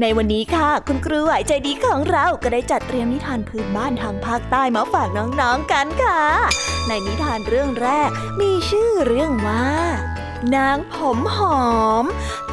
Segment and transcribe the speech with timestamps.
[0.00, 6.22] ในวันนี้ค่ะ คุณครูไหวใจดีของเราก็ได้จัดเตรียมนิทานพื้นบ้านทางภาคใต้มาฝากน้องๆกันค่ะ
[6.88, 8.08] ในนิทานเรื่องแรก
[8.40, 9.68] มีชื่อเรื่องว่า
[10.54, 11.68] นางผมหอ
[12.02, 12.04] ม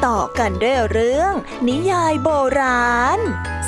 [0.06, 1.32] ต่อกันด้วยเรื่อง
[1.68, 3.18] นิยายโบราณ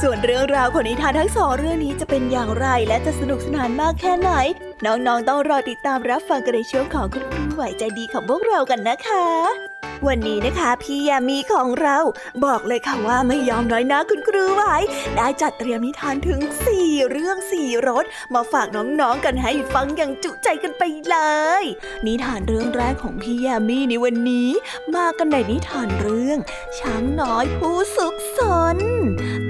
[0.00, 4.30] ส่วนเรื่องราวของนิทานทั้งสองเรื่องนี้จะเป็นอย่างไรและจะสนุกสนานมากแค่ไหน
[4.84, 11.98] น้องๆต้องรอติดตามรับฟังกันในช่วงของคุณครูไหวใจดีของพวกเรากันนะคะ วันนี้นะคะ พี่ยามีของเรา
[12.44, 14.76] บอกเลยค่ะว่าไม่ยอมน้อยนะคุณครูไว้
[15.16, 21.16] ได้จัดเตรียมนิทานถึงสี่เรื่องสี่รสมาฝากน้องๆกันให้ฟังอย่างจุใจกันไปเล
[21.62, 21.64] ย
[22.06, 24.50] นิทานเรื่องแรกของพี่ยามีในวันนี้
[24.94, 26.38] มากันในนิทานเรื่อง
[26.78, 28.40] ช้างน้อยผู้สุขส
[28.76, 28.78] น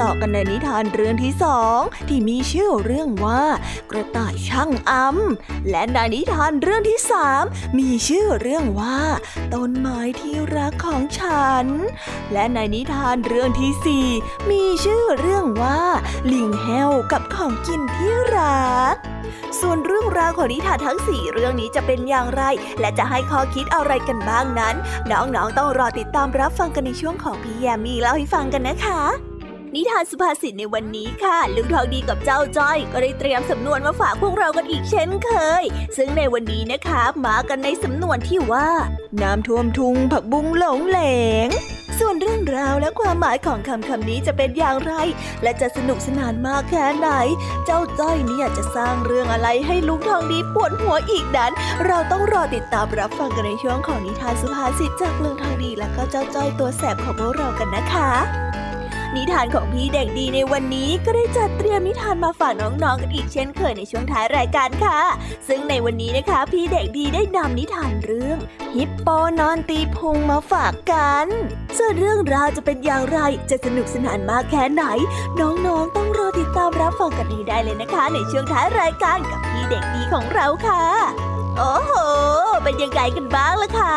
[0.01, 3.45] ต่อกันในนิทานเรื่องที่สองที่มีชื่อเรื่องว่า
[3.91, 7.45] กระต่ายช่างอำและในนิทานเรื่องที่สาม
[7.79, 8.99] มีชื่อเรื่องว่า
[9.55, 11.67] ต้นไม้ที่รักของฉัน
[12.33, 14.07] และในนิทานเรื่องที่สี่
[14.51, 15.81] มีชื่อเรื่องว่า
[16.33, 18.97] ลิงแฮวกับของกินที่รัก
[19.61, 22.43] ส่วนเรื่องราวของนิทานทั้งสี่เรื่องนี้จะเป็นอย่างไร
[22.81, 24.75] และจะให้ข้อคิดอะไรกันบ้างนั้น
[25.11, 29.30] น้องๆต้องรอติดตามรับฟังกันในช่วงของพี่แยมมีเล่าให้ฟังกันนะคะ
[29.75, 35.31] นิทานสุภาษิตในวันนี้ค่ะ ลุงทองดีกับเจ้าจ้อย ก็ได้เตรียมสำนวนมาฝากพวกเรากันอีกเช่นเค
[35.63, 35.65] ย
[35.97, 38.69] ซึ่งในวันนี้นะคะมากันในสำนวนที่ว่า
[39.23, 41.01] น้ำท่วมทุงผักบุ้งหลงเหล
[41.47, 41.49] ง
[41.99, 44.93] ส่วนเรื่องราวและความหมายของคำคำนี้จะเป็นอย่างไร
[45.43, 47.09] และจะสนุกสนานมากแค่ไหน
[47.67, 51.53] เจ้าจ้อยนี่ยจะสร้างเรื่องอะไรให้ลุงทองดีปวดหัวอีกนั้น
[51.87, 58.11] เราต้องรอติดตามรับฟังกันในช่วงของนิทานสุภาษิตจากลุงทองดีและก็เจ้าจ้อยตัวแสบของพวกเรากันนะคะ
[59.17, 65.01] นิทานของพี่เด็กดีในวันนี้ก็ได้จัดเตรียมนิทานมาฝากน้องๆกันอีกเช่นเคยในช่วงท้ายรายการค่ะ
[65.49, 68.39] ซึ่งในวันนี้นะคะ พี่เด็กดีได้นำนิทานเรื่อง
[68.75, 71.27] ฮิปโปนอนตีพุงมาฝากกัน
[71.79, 73.19] ส่วนเรื่องราวจะเป็นอย่างไร
[73.51, 74.85] จะสนุกสนานมากแค่ไหน
[75.41, 80.83] น้องๆต้องรอติดตามรับฟังกันให้ได้เลยนะคะ ในช่วงท้ายรายการกับพี่เด็กดีของเราค่ะ
[81.59, 81.93] โอ้โห
[82.63, 83.97] เป็นยังไงกันบ้างล่ะคะ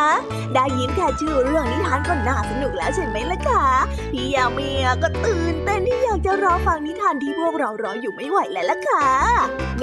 [0.53, 3.65] ได้ยินแค่ชื่อเรื่องนิทานก็น่าสนุกแล้วใช่ไหมล่ะคะ
[4.11, 4.69] พี่ยามี
[5.03, 9.07] ก็ตื่นเต้นที่อยากจะรอฟังนิทานที่พวกเรารออยู่ไม่ไหวแล้วล่ะค่ะ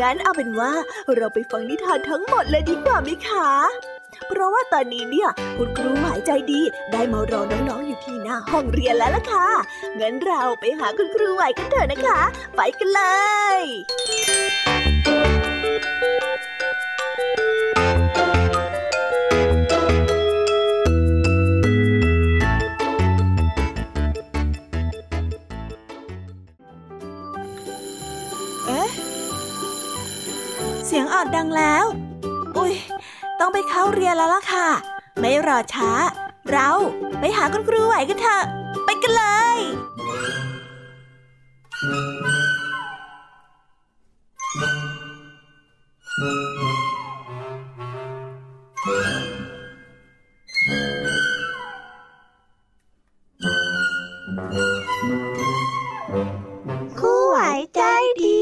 [0.00, 0.72] งั้นเอาเป็นว่า
[1.16, 3.50] เราไปฟังนิทานทั้งหมดเลยดีกว่าไหมคะ
[4.28, 6.60] เพราะว่าตอนนี้เนี่ยคุณครูหายใจดี
[6.92, 9.48] ได้มารอน้องๆอยู่ที่หน้าห้องเรียนแล้วล่ะค่ะ
[10.00, 12.20] งั้นเราไปหาคุณครูไหวกันเถอะนะคะ
[12.56, 13.02] ไปกันเล
[13.58, 13.60] ย
[28.66, 28.88] เอ๊ะ
[30.86, 31.84] เสียงออดดังแล้ว
[32.56, 32.72] อุ้ย
[33.40, 34.68] ต้องไปเข้าเรียนแล้วล่ะค่ะ
[35.20, 35.90] ไม่รอช้า
[36.50, 36.68] เรา
[37.20, 38.42] ไปหาคุณครูไหวกันเถอะ
[38.84, 39.22] ไปกันเล
[39.56, 39.58] ย
[56.98, 57.36] คู่ไหว
[57.74, 57.80] ใจ
[58.22, 58.40] ดี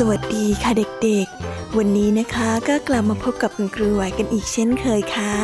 [0.00, 0.72] สวัสดีค่ะ
[1.02, 5.34] เด็กๆวันนี้นะคะก็กลับมาพบกับคุณครูไหวกันอีกเช่นเคยค่ะ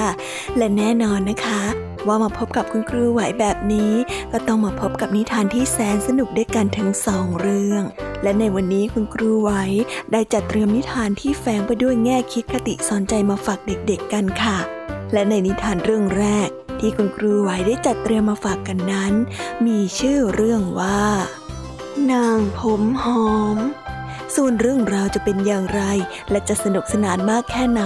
[0.56, 1.62] และแน่นอนนะคะ
[2.06, 3.92] ว่ามาพบกับคุณครูไหวแบบนี้
[4.32, 7.82] ก็ต้องมาพบกับนิทานที่แสนสนุกด้วยกันทั้งสองเรื่อง
[8.22, 9.50] และในวันนี้คุณครูไหว
[10.12, 14.58] ได้จัดเตรียมนิทานที่แฝงไปด้วยแง่คิดคติสอนใจมาฝากเด็กๆกันค่ะ
[15.12, 16.48] และในนิทานเรื่องแรก
[16.80, 19.12] ที่คุณครูไหวได้จัดเตรียมมาฝากกันนั้น
[19.66, 21.02] มีชื่อเรื่องว่า
[22.12, 23.58] นางผมหอม
[24.36, 25.82] ส่วนเรื่องราวจะเป็นอย่างไร
[26.30, 27.82] และจะสนุกสนานมากแค่ไหน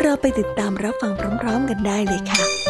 [0.00, 2.61] เราไปติดตามรับฟังพร้อม ๆ กันได้เลยค่ะ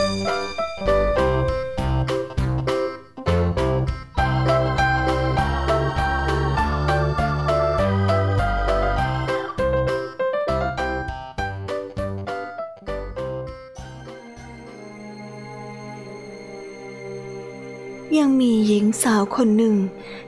[19.22, 19.74] าวคนหนึ่ง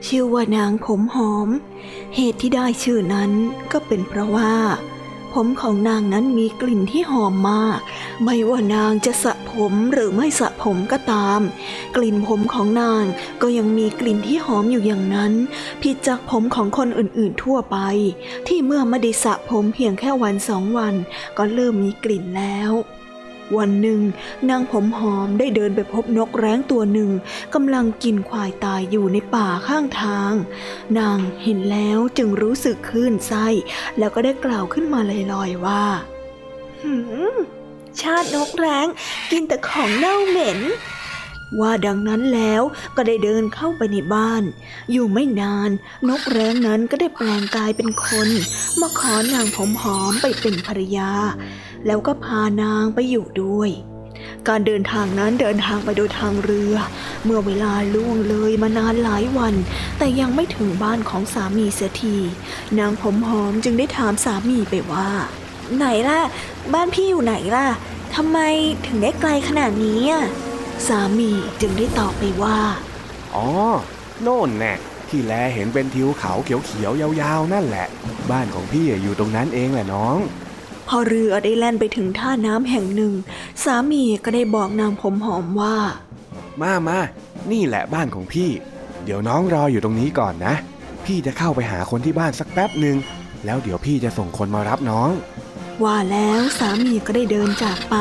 [0.07, 1.49] ชื่อว่านางผมหอม
[2.15, 3.31] เหตุที่ได้ชื่อนั้น
[3.71, 4.53] ก็เป็นเพราะว่า
[5.33, 7.79] ผมของนางนั้นมีกลิ่นที่หอมมาก
[8.23, 11.41] ไม่ว่านางจะสระผมหรือไม่สระผมก็ตาม
[11.95, 13.03] กลิ่นผมของนาง
[13.41, 15.33] ก็ยังมีกลิ่นที่หอมอยู่อย่างนั้น
[15.81, 17.77] ผิดจากผมของคนอื่นๆทั่วไป
[18.47, 20.95] ที่เมื่อไม่ได้สระผมเพียงแค่วันสองวัน
[21.37, 22.71] ก็เริ่มมีกลิ่นแล้ว
[23.57, 23.99] วันหนึ่ง
[24.49, 27.09] นางผมหอมได้เดินไปพบนกแร้งตัวหนึ่ง
[27.53, 30.33] กำลังกินควายตายอยู่ในป่าข้างทาง
[30.99, 33.47] นางเห็นแล้วจึงรู้สึกคลื่นไส้
[33.97, 34.99] แล้วก็ได้กล่าวขึ้นมา
[35.33, 35.83] ลอยๆว่า
[36.81, 36.93] หื
[37.33, 37.35] ม
[38.01, 38.87] ชาตินกแร้ง
[39.31, 40.61] กินแต่ของเน่าเหม็น
[41.59, 42.61] ว่าดังนั้นแล้ว
[42.95, 44.43] ก็ได้เดินเข้าไปในบ้าน
[44.91, 45.69] อยู่ไม่นาน
[46.09, 48.29] นกแร้งนั้นก็ได้แปลงกายเป็นคน
[48.79, 51.11] มาขอนางผมหอมไปเป็นภรรยา
[51.87, 53.71] แล้วก็พานางไปอยู่ด้วย
[54.47, 56.75] การเดินทางนั้นเดินทางไปโดยทางเรือ
[57.23, 59.55] เมื่อเวลาล่วงเลยมานานหลายวัน
[59.97, 62.17] แต่ยังไม่ถึงบ้านของสามีเสียที
[62.79, 65.09] นางผมหอมจึงได้ถามสามีไปว่า
[65.77, 66.19] ไหนล่ะ
[66.73, 67.67] บ้านพี่อยู่ไหนล่ะ
[68.15, 68.39] ทำไม
[68.87, 70.03] ถึงได้ไกลขนาดนี้
[70.87, 72.57] สามีจึงได้ตอบไปว่า
[73.35, 73.47] อ๋อ
[74.21, 74.73] โน่นแน่
[75.09, 77.87] ที่แลเห็นเป็นทิวเขาเขียวๆยาวๆ นั่นแหละ
[78.31, 80.17] บ้านของพี่อยู่ตรงนั้นเองแหละน้อง
[80.87, 83.13] พอเรือได้แล่นไปถึงท่าน้ำแห่งหนึ่ง
[83.63, 85.77] สามีก็ได้บอกนางผมหอมว่า
[86.61, 86.99] มามา
[87.51, 88.49] นี่แหละบ้านของพี่
[89.03, 90.53] เดี๋ยวน้องรออยู่ตรงนี้ก่อนนะ
[91.05, 92.97] พี่จะเข้าไปหาคนที่บ้านสักแป๊บหนึ่ง
[93.45, 95.09] แล้วเดี๋ยวพี่จะส่งคนมารับน้อง
[95.83, 97.95] ว่าแล้วสามีก็ได้เดินจากไป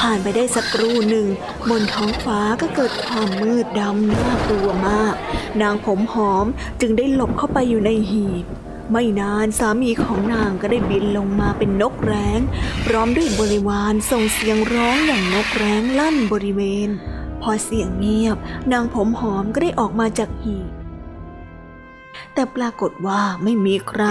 [0.00, 1.26] ผ่านไปได้สักครู่หนึ่ง
[1.70, 5.14] บนท้องฟ้าก็เกิดความมืดดำน่ากลัวมาก
[5.62, 6.46] นางผมหอม
[6.80, 8.44] จึงได้หลบเข้าไปอยู่ในหีบ
[8.90, 12.40] ไม่นานสามีของนางก็ได้บินลงมาเป็นนกแร้ง
[12.86, 16.88] พร้อมด้วยบริวารส่งเสียงร้องอย่างนกแร้งลั่นบริเวณ
[17.42, 18.36] พอเสียงเงียบ
[18.72, 20.70] นางผมหอมก็ได้ออกมาจากหีบ
[22.34, 24.04] แต่ปรากฏว่าไม่มีใคร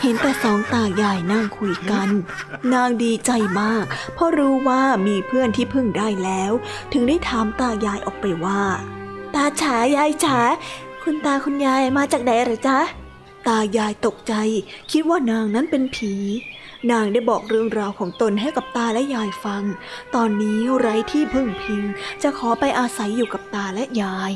[0.00, 2.08] เห็นแต่สองตายายนั่งคุยกัน
[2.72, 3.30] นางดีใจ
[3.60, 3.84] มาก
[4.14, 6.52] เพราะรู้ว่ามีเพื่อนที่พึ่งได้แล้ว
[6.92, 8.62] ถึงได้ถามตายายออกไปว่า
[9.34, 10.40] ตาฉายายฉา
[11.02, 12.78] คุณตาคุณยายมาจากไหนหรือจ๊ะ
[13.48, 14.34] ตายายตกใจ
[14.90, 16.14] คิดว่านางนั้นเป็นผี
[16.92, 19.62] นางได้บอกเรื่องราวของตนให้กับตาและยายฟัง
[20.14, 21.82] ตอนนี้ไร้ที่พึ่งพิง
[22.22, 24.32] จะขอไปอาศัยอยู่กับตาและยาย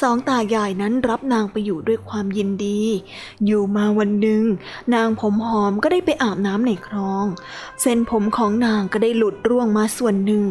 [0.00, 2.80] สองตายายนั้นรับนางไปอยู่ด้วยความยินดี
[3.46, 4.44] อยู่มาวันหนึ่ง
[4.94, 7.26] นางผมหอมก็ได้ไปอาบน้ำในคลอง
[7.82, 10.44] เส้นผมของนางก็ได้หลุดร่วงมาส่วนหนึ่ง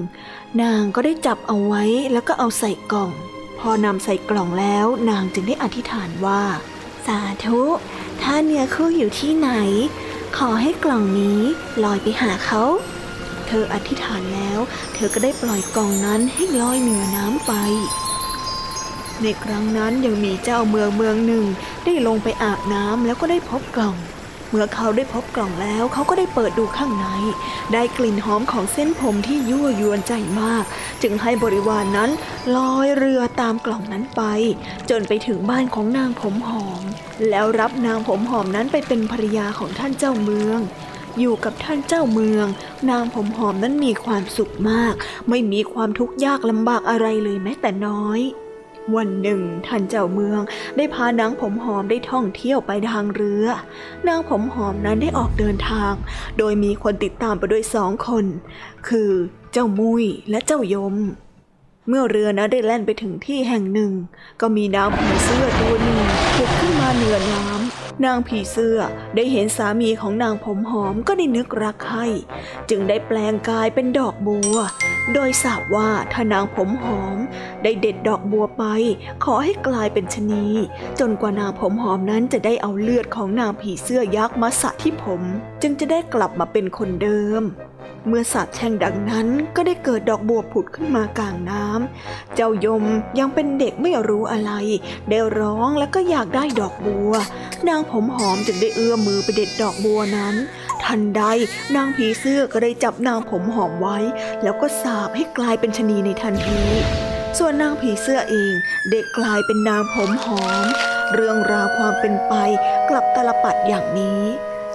[0.62, 3.12] นางก็ได้จับเอาไว้แล้วก็เอาใส่กล่อง
[3.60, 6.42] พอนำใส่กล่องแล้วนางจึงได้อธิษฐานว่า
[7.08, 7.62] สาธุ
[8.22, 9.52] ถ้าเนื้อคู่อยู่ที่ไหน
[10.38, 11.42] ขอให้กล่องนี้
[11.84, 12.64] ลอยไปหาเขา
[13.48, 14.60] เธออธิษฐานแล้ว
[14.94, 17.54] เธอก็ได้ปล่อยกล่องนั้นให้ลอยเหนือน้ำไป
[19.22, 21.46] ในครั้งนั้นยังมีเจ้าเมืองเมืองหนึ่ง
[21.86, 23.96] ได้ลงไปอาบน้ำแล้วก็ได้พบกล่อง
[24.50, 27.08] เมื่อเขาได้พบกล่องแล้วเขาก็ได้เปิดดูข้างใน
[27.74, 30.64] ได้กลิ่นหอมของเส้นผมที่ยั่วยวนใจมาก
[31.02, 32.10] จึงให้บริวารนนั้น
[32.56, 34.22] ลอยเรือตามกล่องนั้นไป
[34.90, 36.82] จนไปถึงบ้านของนางผมหอม
[37.30, 40.60] แล้วรับนางผมหอมนั้นไปเป็นภรรยาของท่านเจ้าเมือง
[41.20, 42.48] อยู่กับท่านเจ้าเมือง
[42.90, 44.94] นางผมหอมนั้นมีความสุขมาก
[45.30, 48.22] ไม่มีความทุกข์ยากลำบากอะไรเลยแม้แต่น้อย
[48.96, 50.42] วันหนึ่งท่านเจ้าเมือง
[50.78, 53.46] ได้พานางผมหอมได้ท่องเที่ยวไปทางเรือ
[54.08, 55.94] นางผมหอมนั้นได้ออกเดินทาง
[56.38, 58.26] โดยมีคนติดตามไปด้วยสองคน
[58.88, 59.12] คือ
[59.54, 60.96] เจ้ามุยและเจ้ายม
[61.88, 63.92] เมื่อเรือนั้นได้แล่นไปถึงที่แห่งหนึ่ง
[64.42, 66.00] ก็มีนางผีเสื้อตัวหนึ่ง
[66.36, 67.47] ผุดขึ้นมาเหนือน้ำ
[68.06, 68.80] นางผีเสื้อ
[69.16, 72.00] ได้เห็นสามีของนางผมหอมก็ได้นึกรักใคร
[72.70, 74.56] จึงได้แปลงกายเป็นดอกบัว
[75.14, 77.18] โดยสาบว่าถ้านางผมหอม
[77.64, 78.64] ได้เด็ดดอกบัวไป
[79.24, 80.46] ขอให้กลายเป็นชนี
[81.00, 85.22] จนกว่านางผมหอมนั้นจะได้เอาเลือดของนางผีเสื้อยักษ์มาสะที่ผม
[85.62, 87.44] จึงจะได้กลับมาเป็นคนเดิม
[88.08, 92.84] เมื่อสาบแช่งดังนั้นก็ได้เกิดดอกบัวผุดขึ้นมากลางน้ำ เจ้ายม
[93.20, 94.52] ยังเป็นเด็กไม่รู้อะไร
[95.10, 97.12] ได้ร้องแล้วก็อยากได้ดอกบัว
[97.68, 100.36] นางผมหอมจึงได้เอื้อมมือไปเด็ดดอกบัวนั้น
[100.84, 101.22] ทันใด
[101.76, 103.98] นางผีเสื้อก็ได้จับนางผมหอมไว้
[104.44, 106.62] แล้วก็สาบให้กลายเป็นชนีในทันที
[107.38, 108.54] ส่วนนางผีเสื้อเอง
[108.90, 110.66] เด็กกลายเป็นนางผมหอม
[111.14, 112.34] เรื่องราวความเป็นไป
[112.90, 114.24] กลับตลปัดอย่างนี้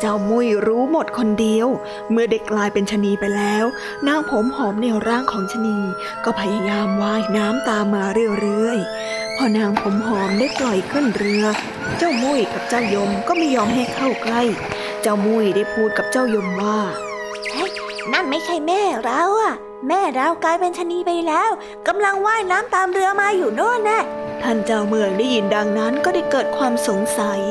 [0.05, 1.69] เจ้ามุยรู้หมดคนเดียว
[2.11, 3.65] เมื่อเด็กกลายเป็นชนีไปแล้ว
[4.07, 5.79] นางผมหอมในร่างของชนี
[6.25, 8.05] ก็พยายามว่ายน้ำตามมา
[8.41, 11.45] เรื่อยๆ พอนางผมหอมได้ปล่อยขึ้นเรือ
[11.99, 14.43] เจ้ามุยกับเจ้ายมก็ไม่ยอมให้เข้าใกล้
[15.03, 16.79] เจ้ามุยได้พูดกับเจ้ายมว่า
[17.53, 17.73] เฮ้ย
[18.13, 19.55] นั่นไม่ใช่แม่เราอะ
[19.89, 21.51] แม่เรากลายเป็นชะนีไปแล้ว
[21.89, 24.03] กำลังว่ายน้ำตามเรือมาอยู่โน่นน่ะ
[24.43, 27.43] ท่านเจ้าเมืองได้ยินดังนั้นก็ได้เกิดความสงสัย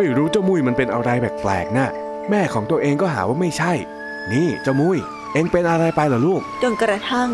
[0.00, 1.86] ไม่รู้เจ้ามุ้ยมันเป็นอะไรแปลกๆนะ
[2.30, 3.72] แม่ของตัวเองก็หาว่าไม่ใช่
[4.32, 4.98] นี่เจ้ามุ้ย
[5.32, 7.30] เองเป็นอะไรไปเหรอลูก จนกระทั่ง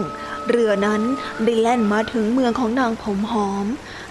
[0.48, 1.02] เรือนั้น
[1.44, 3.66] ได้แล่นมาถึงเมืองของนางผมหอม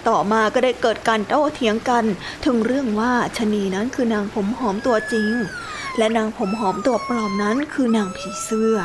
[0.08, 2.04] ต่อมาก็ได้เกิดการโต้เถียงกัน
[2.44, 5.32] ถึงเรื่องว่าชะนีนั้นคือนางผมหอมตัวจริง
[5.98, 8.76] และนางผมหอมตัวปลอมนั้นคือนางผีเสื้อ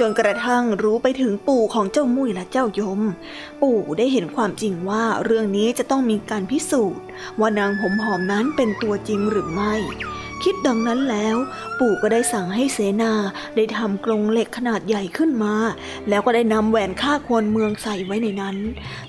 [0.00, 3.00] จนกระทั่งรู้ไปถึงปู่ของเจ้ามุยและเจ้ายม
[3.62, 7.00] ปู่ได้เห็นความจริงว่าเรื่องนี้จะต้องมีการพิสูจน์
[7.40, 9.74] ว่านางผมหอมนั้นเป็นตัวจริงหรือไม่
[10.42, 11.36] คิดดังนั้นแล้ว
[11.78, 13.12] ปู่ก็ได้สั่งให้เสนา
[13.56, 15.54] ได้ทำกรงเหล็กขนาดใหญ่ขึ้นมา
[16.08, 18.56] แล้วก็ได้นำแหวนค่าควรเมืองใส่ไว้ในนั้น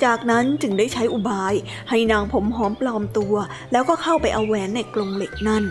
[0.03, 1.53] จากนั้นจึงได้ใช้อุบาย
[1.89, 3.35] ให้นางผมหอมปลอมตัว
[3.71, 5.63] แล้วก็เข้าไปเอาแหวนในกรงเหล็กนั่น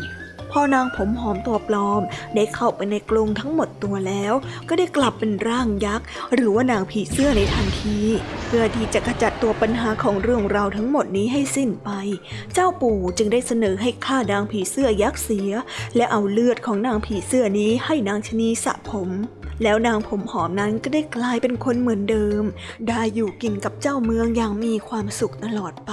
[0.56, 2.02] พอนางผมหอมตัวปลอม
[2.34, 4.34] ได้เข้าไปในกรงทั้งหมดตัวแล้ว
[4.68, 7.99] ก็ได้กลับเป็นร่างยักษ์ หรือว่านางผีเสื้อในทันที
[8.46, 11.90] เพื่อที่จะขจัดตัวปัญหาของเรื่องราวทั้งหมดนี้ให้สิ้นไป
[12.54, 15.52] เจ้าปู่จึงได้เสนอให้ฆ่านางผีเสื้อยักษ์เสีย
[15.96, 19.11] และเอาเลือดของนางผีเสื้อนี้ให้นางชะนีสระผม
[19.62, 22.42] แล้วนางผมหอมนั้นก็ได้กลายเป็นคนเหมือนเดิม
[22.88, 25.92] ได้อยู่กินกับเจ้าเมืองอย่างมีความสุขตลอดไป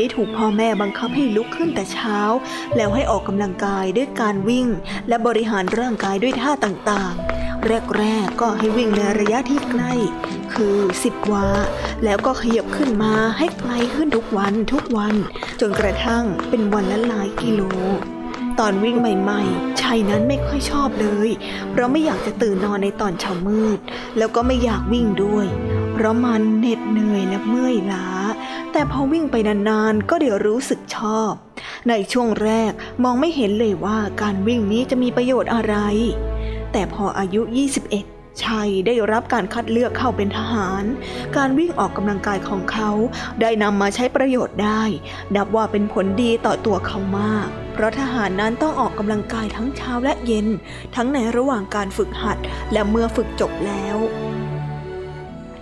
[0.00, 2.18] ได้ถูกพ่อแม่บังคับให้ลุกขึ้นแต่เช้า
[2.76, 4.68] แล้วให้ออกกำลังกายด้วยการวิ่ง
[5.08, 7.66] และบริหารร่างกายด้วยท่าต่างๆ
[7.98, 9.92] แรกๆก็ให้วิ่งในระยะที่ใกล้
[10.54, 11.48] คือ10วา
[12.04, 15.14] แล้วก็ขยับขึ้นมาให้ไกลขึ้นทุกวันทุกวัน
[15.60, 17.62] จนกระทั่งเป็นวันละหลายกิโล
[18.58, 21.28] ตอนวิ่งใหม่ๆชัยนั้นไม่ค่อยชอบเลย
[21.70, 23.78] เพราะไม่อยากจะตื่นนอนในตอนเช้ามืด
[24.18, 25.46] แล้วก็ไม่อยากวิ่งด้วย
[25.92, 28.06] เพราะมันเหน็ดเหนื่อยและเมื่อยล้า
[28.72, 29.36] แต่พอวิ่งไป
[29.68, 31.32] นานๆ ก็เดี๋ยวรู้สึกชอบ
[31.88, 32.72] ในช่วงแรก
[33.04, 35.74] มองไม่เห็นเลยว่าการวิ่งนี้จะมีประโยชน์อะไร
[36.72, 37.42] แต่พออายุ
[37.90, 40.84] 21 ชัยได้รับการคัดเลือกเข้าเป็นทหาร
[41.36, 42.90] การวิ่งออกกำลังกายของเขา
[43.40, 44.82] ได้นำมาใช้ประโยชน์ได้
[45.36, 50.46] นับว่าเป็นผลดีต่อตัวเขามาก เพราะทหารนั้นต้องออกกำลังกายทั้งเช้าและเย็น
[50.96, 52.38] ทั้งในระหว่างการฝึกหัด
[52.72, 53.96] และเมื่อฝึกจบแล้ว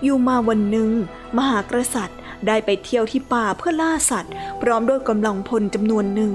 [0.03, 0.91] อยู่มาวันหนึ่ง
[1.39, 6.35] มหากษัตริย์ ได้ไปเที่ยวที่ป่าเพื่อล่าสัตว์ พร้อมด้วยกำลังพลจำนวนหนึ่ง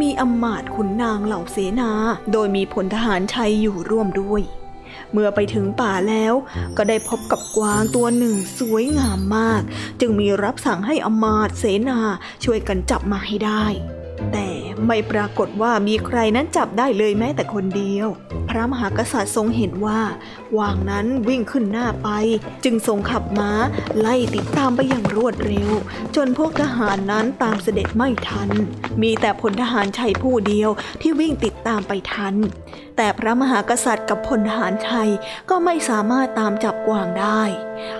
[0.00, 1.90] มีอำมาตย์ขุนนางเหล่าเสนา
[2.32, 4.42] โดยมีพลทหารชัยอยู่ร่วมด้วย
[5.12, 6.34] เมื่อไปถึงป่าแล้ว
[6.76, 9.62] ก็ได้พบกับกวางตัวหนึ่งสวยงามมาก
[10.00, 11.98] จึงมีรับสั่งให้อมาตย์เสนา
[12.44, 13.64] ช่วยกันจับมาให้ได้
[14.32, 14.48] แต่
[14.86, 18.08] ไม่ปรากฏว่ามีใครนั้นจับได้เลยแม้แต่คนเดียว
[18.48, 20.00] พระมหากษัตริย์ทรงเห็นว่า
[20.58, 22.08] วางนั้นวิ่งขึ้นหน้าไป
[22.64, 23.52] จึงทรงขับม้า
[23.98, 25.70] ไล่ติดตามไปอย่างรวดเร็ว
[26.16, 28.50] จนพวกทหารนั้นตามเสด็จไม่ทัน
[29.02, 32.34] มีแต่พลทหารชัยผู้เดียวที่วิ่งติดตามไปทัน
[32.96, 35.10] แต่พระมหากษัตริย์กับพลทหารชัย
[35.50, 37.42] ก็ไม่สามารถตามจับกวางได้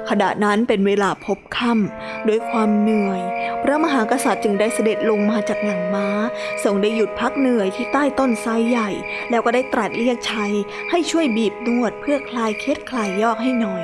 [0.09, 3.23] ขณะนั้นเป็นเวลาพบค่ำด้วยความเหนื่อย
[3.63, 6.14] พระมหากษัตริย์จึงได้เสด็จลงมาจากหลังม้า
[6.65, 8.91] ทรงได้หยุดพักเหนื่อยที่ใต้ต้นไทรใหญ่
[9.31, 10.53] แล้วก็ได้ตรัสเรียกชัย
[10.91, 13.83] ให้ช่วยบีบนวดเพื่อคลายเคล็ดคลายยอกให้หน่อย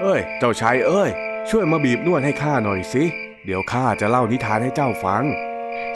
[0.00, 1.10] เอ้ย เจ้าชายเอ้ย
[1.50, 3.04] ช่วยมาบีบนวดให้ข้าหน่อยสิ
[3.44, 5.24] เดี๋ยวข้าจะเล่านิทานให้เจ้าฟัง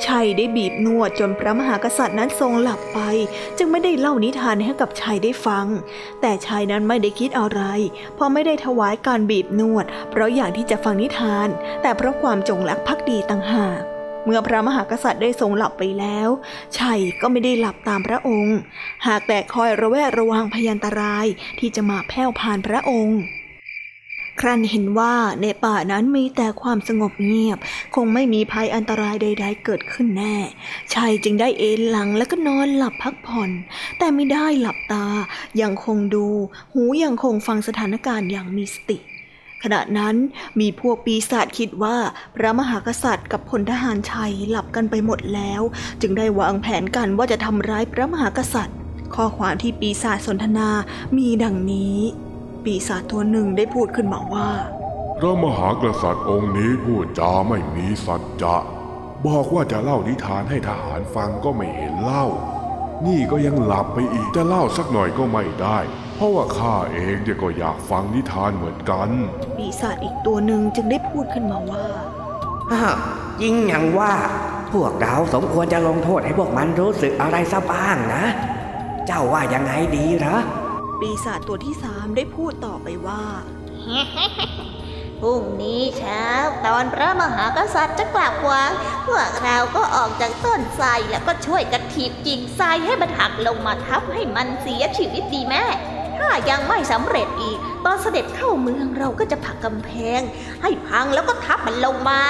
[0.07, 2.99] ชัยได้บีบนวดจนพระมหากษัตริย์นั้นทรงหลับไป
[3.59, 5.67] จึงไม่ได้เล่านิทานให้กับชัยได้ฟัง
[6.21, 7.61] แต่ชัยนั้นไม่ได้คิดอะไร
[8.15, 11.49] เพราะไม่ได้ถวายการบีบนวด เพราะอยากที่จะฟังนิทาน
[11.83, 13.81] แต่เพราะความจงรักภักดีต่างหาก
[14.25, 16.29] เมื่อพระมหากษัตริย์ได้ทรงหลับไปแล้ว
[16.79, 18.59] ชัยก็ไม่ได้หลับตามพระองค์
[19.07, 21.27] หากแต่คอยระแวดระวังพยันตราย
[21.59, 23.21] ที่จะมาแผ่วผ่านพระองค์
[24.41, 27.59] ครั้นเห็นว่าในป่านั้นมีแต่ความสงบเงียบ
[27.95, 30.37] คงไม่มีภัยอันตรายใด ๆ เกิดขึ้นแน่
[30.95, 33.51] ชัยจึงได้เอนหลังแล้วก็นอนหลับพักผ่อน
[33.99, 35.07] แต่ไม่ได้หลับตา
[35.63, 36.27] ยังคงดู
[36.73, 38.99] หูยังคงฟังสถานการณ์อย่างมีสติ
[39.63, 40.15] ขณะนั้น
[40.61, 41.97] มีพวกปีศาจคิดว่า
[42.37, 45.63] พระมหากษัตริย์กับพลทหารชัยหลับกันไปหมดแล้ว
[46.01, 48.77] จึงได้วางแผนกันว่าจะทำร้ายพระมหากษัตริย์
[49.15, 50.69] ข้อความที่ปีศาจสนทนา
[51.17, 51.99] มีดังนี้
[52.65, 54.51] ปีศาจตัวหนึ่งได้พูดขึ้นมาว่า
[55.19, 58.57] พระมหากษัตริย์องค์นี้พูดจาไม่มีสัจจะ
[59.27, 62.27] บอกว่าจะเล่านิทานให้ทหารฟังก็ไม่เห็นเล่า
[63.07, 65.79] นี่ก็ยังหลับไปอีกจะเล่าสักหน่อยก็ไม่ได้
[66.21, 69.11] เพราะว่าข้าเองเนี่ยก็อยากฟังนิทานเหมือนกัน
[69.57, 71.87] ปีศาจอีกตัวหนึ่งจึงได้พูดขึ้นมาว่า
[72.73, 72.97] อ้าว
[73.41, 74.13] จริงอย่างว่า
[74.73, 78.25] พวกเราสมควรจะลงโทษให้พวกมันรู้สึกอะไรซะบ้างนะ
[79.07, 80.37] เจ้าว่ายังไงดีเหรอ
[81.01, 83.23] ปีศาจตัวที่สามได้พูดต่อไปว่า
[85.21, 86.25] พรุ่งนี้เช้า
[86.67, 88.71] ตอนพระมหากษัตริย์จะกลับวัง
[89.07, 95.98] พวกเราก็ออกจากต้นไทรแล้วก็ช่วยกันถีบกิ่งไทรให้มันหักลงมาทับให้มันเสียชีวิตดีแม่ถ้า
[96.51, 100.21] ยังไม่สำเร็จอีก ตอนเสด็จเข้าเมืองเราก็จะผลักกำแพง
[100.63, 102.23] ให้พังแล้วก็ทับมันลงมา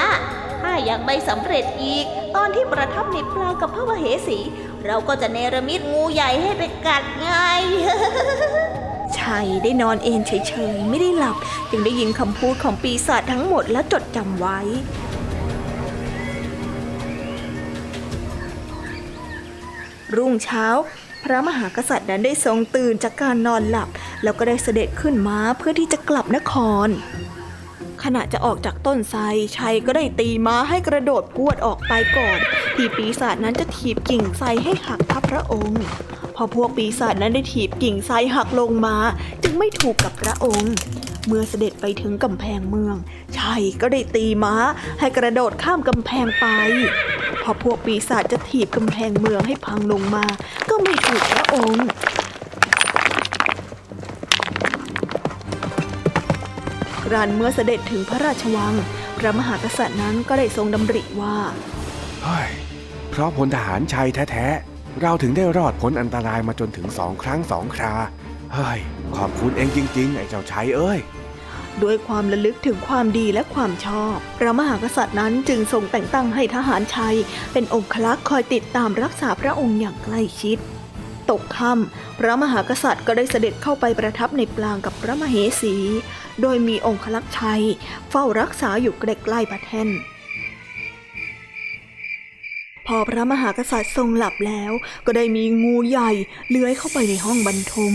[0.60, 2.04] ถ้ายังไม่สำเร็จอีก
[2.36, 4.38] ตอนที่ประทับในปลากับพระมเหสี
[4.86, 7.30] เราก็จะเนรมิตงูใหญ่ให้ไปกัดไง
[9.18, 11.36] ชัยได้นอนเอนเฉยๆ ไม่ได้หลับ
[11.70, 14.58] จึงได้ยินคำพูดของปีศาจทั้งหมดและจดจำไว้
[20.16, 20.66] รุ่งเช้า
[21.24, 23.88] พระมหากษัตริย์นั้นได้ทรงตื่นจากการนอนหลับ
[24.22, 26.52] แล้วก็ได้เสด็จขึ้นม้าเพื่อที่จะกลับนค
[26.86, 26.88] ร
[28.04, 29.20] ขณะจะออกจากต้นไทร
[29.56, 32.38] ชัยก็ได้ตีม้าให้กระโดดพวดออกไปก่อน
[32.74, 35.82] ที่ปีศาจนั้นจะถีบกิ่งไทรให้หักทับพระองค์
[36.34, 38.96] พอพวกปีศาจนั้นได้ถีบกิ่งไทรหักลงมา
[39.42, 40.72] จึงไม่ถูกกับพระองค์
[41.28, 42.96] เมื่อเสด็จไปถึงกำแพงเมือง
[43.38, 44.54] ชัยก็ได้ตีม้า
[45.00, 46.46] ให้กระโดดข้ามกำแพงไป
[47.42, 50.24] พอพวกปีศาจจะถีบกำแพงเมืองให้พังลงมา
[50.70, 51.86] ก็ไม่ถูกพระองค์
[57.02, 58.74] ครั้นเมื่อเสด็จถึงพระราชวัง
[59.18, 61.36] พระมหากษัตริย์นั้นก็ได้ทรงดำริว่า
[62.24, 62.48] เฮ้ย
[63.10, 67.94] เพราะพลทหารชัยแท้ๆ เราถึงได้รอดพ้นอันตรายมาจนถึงสองครั้งสองครา
[68.54, 68.78] เฮ้ย
[69.16, 70.98] ขอบคุณเองจริง ๆ ไอ้เจ้าชัยเอ้ย
[71.84, 77.16] ด้วยความระลึกถึงความดีและความชอบ พระมหากษัตริย์นั้นจึงทรงแต่งตั้งให้ทหารชัย
[77.52, 80.58] เป็นองคลักษ์คอยติดตามรักษาพระองค์อย่างใกล้ชิด
[81.30, 85.74] ตกค่ำพระมหากษัตริย์ก็ได้เสด็จเข้าไปประทับในปลางกับพระมเหสี
[86.42, 87.64] โดยมีองคลักษ์ชัย
[88.10, 89.90] เฝ้ารักษาอยู่ใกล้ๆพระแท่น
[92.86, 94.72] พอพระมหากษัตริย์ทรงหลับแล้ว
[95.06, 96.10] ก็ได้มีงูใหญ่
[96.50, 97.94] เลื้อยเข้าไปในห้องบรรทม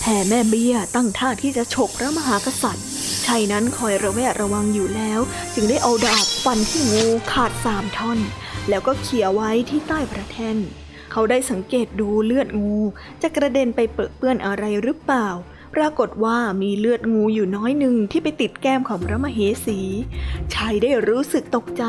[0.00, 2.86] แผ่แม่เบี้ยตั้งท่าที่จะฉกพระมหากษัตริย์
[3.26, 5.20] ชัยนั้นคอยระแวดระวังอยู่แล้ว
[5.54, 8.18] จึงได้เอาดาบฟันที่งูขาดสามท่อน
[8.68, 10.58] แล้วก็เขี่ยไว้ที่ใต้พระแท่น
[11.12, 12.78] เขาได้สังเกตดูเลือดงู
[13.22, 15.28] จะกระเด็นไปเปื้อนอะไรหรือเปล่า
[15.74, 19.80] ปรากฏว่ามีเลือดงูอยู่น้อยหนึ่งที่ไปติดแก้มของพระมเหสี
[20.54, 21.84] ชายได้รู้สึกตกใจ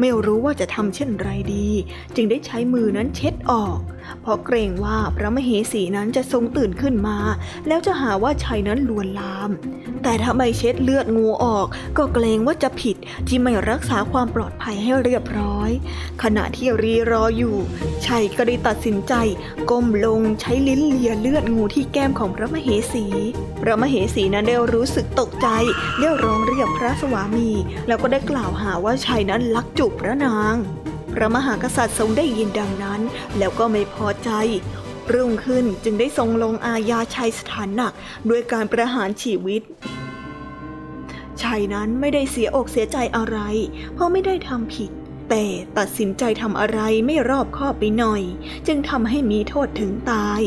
[0.00, 1.68] ไม่รู้ว่าจะทำเช่นไรดี
[2.14, 3.78] จึงได้ใช้มือนั้นเช็ดออก
[4.22, 7.18] เพราะเกรงว่าพระมเหสีนั้นจะทรงตื่นขึ้นมา
[7.68, 9.50] แล้วจะหาว่าชายนั้นลวนลาม
[10.02, 11.66] แต่ถ้าไม่เช็ดเลือดงูออก
[11.98, 12.96] ก็เกรงว่าจะผิด
[13.28, 15.70] ที่ไม่รักษาความปลอดภัยให้เรียบร้อย
[16.22, 17.56] ขณะที่รีรออยู่
[18.06, 19.14] ชัยก็ได้ตัดสินใจ
[19.70, 23.06] ก้มลงใช้ลิ้นเลียเลือดงูที่แก้มของพระมเหสี
[23.60, 25.48] พระมเหสีนั้นได้รู้สึกตกใจ
[26.00, 27.50] ได้ร้องเรียกพระสวามี
[27.86, 30.54] แล้วก็ได้กล่าวหาว่าชายนั้นลักจูบพระนาง
[31.12, 33.00] พระมหากษัตริย์ทรงได้ยินดังนั้น
[33.38, 34.30] แล้วก็ไม่พอใจ
[35.12, 37.92] รุ่งขึ้นจึงได้ทรงลงอาญาชายสถานหนัก
[38.30, 39.62] ด้วยการประหารชีวิต
[41.42, 43.38] ชายนั้นไม่ได้เสียอกเสียใจอะไร
[43.94, 44.90] เพราะไม่ได้ทำผิด
[45.30, 45.44] แต่
[45.78, 48.22] ตัดสินใจทำอะไรไม่รอบคอบไปหน่อย
[48.66, 50.40] จึงทำให้มีโทษถึงตาย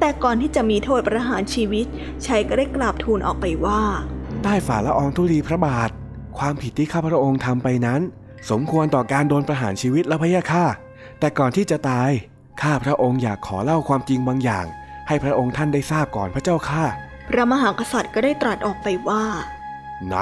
[0.00, 1.86] แต่ก่อนที่จะมีโทษประหารชีวิต
[2.26, 3.82] ชายก็ได้กราบทูลออกไปว่า
[4.44, 5.90] ได้ฝ่าละอองธุลีพระบาท
[6.38, 8.00] ความผิดที่ข้าพระองค์ทำไปนั้น
[8.50, 10.66] สมควรต่อการโดนประหารชีวิตแล้วพะยะค่ะ
[11.20, 12.10] แต่ก่อนที่จะตาย
[12.62, 14.66] ข้าพระองค์อยากขอเล่าความจริงบางอย่าง
[15.08, 16.84] ให้พระองค์ท่านได้ทราบก่อนพระเจ้าค่ะ
[17.28, 19.24] พระมหากษัตริย์ก็ได้ตรัสออกไปว่า
[20.06, 20.16] ไหน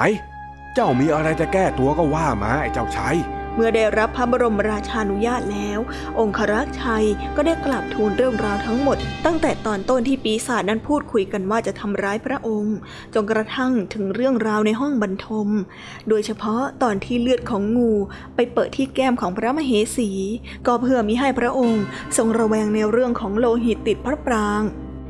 [0.73, 3.17] เจ้ามีอะไรจะแก้ตัวก็ว่ามาไอ้เจ้าชัย
[3.57, 5.79] เมื่อได้รับพระบรมราชานุญาตแล้ว
[6.19, 12.77] องครักษ์ชัยก็ได้กลับทูลเรื่องราวทั้งหมด ตั้งแต่ตอนต้นที่ปีศาจนั้นพูดคุยกันว่าจะทำร้ายพระองค์
[13.13, 15.47] จนกระทั่งถึงเรื่องราวในห้องบรรทม
[16.09, 17.91] โดยเฉพาะตอนที่เลือดของงู
[18.35, 20.09] ไปเปิดที่แก้มของพระมเหสี
[20.67, 21.83] ก็เพื่อมิให้พระองค์
[22.17, 24.63] ทรงระแวงในเรื่องของโลหิตติดพระปราง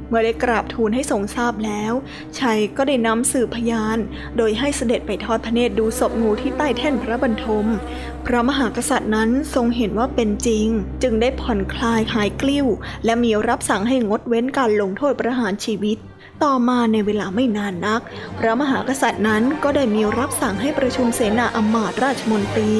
[0.09, 1.93] เมื่อได้กราบทูลให้ทรงทราบแล้ว
[2.39, 3.97] ชัยก็ได้นำสื่อพยาน
[4.37, 7.65] โดยให้เสด็จไปทอดพระเนตรดูศพงูที่ใต้แท่นพระบรรทม
[8.25, 10.67] พระมหากษัตริย์นั้นทรงเห็นว่าเป็นจริง
[11.03, 12.67] จึงได้ผ่อนคลายหายกลิ้ว
[13.05, 15.99] และมีรับสั่งให้งดเว้นการลงโทษประหารชีวิต
[16.45, 18.01] ต่อมาในเวลาไม่นานนัก
[18.37, 22.71] พระมหากษัตริย์นั้นก็ได้มีรับสั่งให้ประชุมเสนาอำมาตย์ราชมนตรี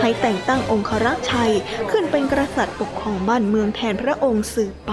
[0.00, 1.52] ให้แต่งตั้งองครักษ์ชัย
[1.90, 4.92] ขึ้นเป็นกษัตริย์ปกครองบ้านเมืองแทนพระองค์สืบไป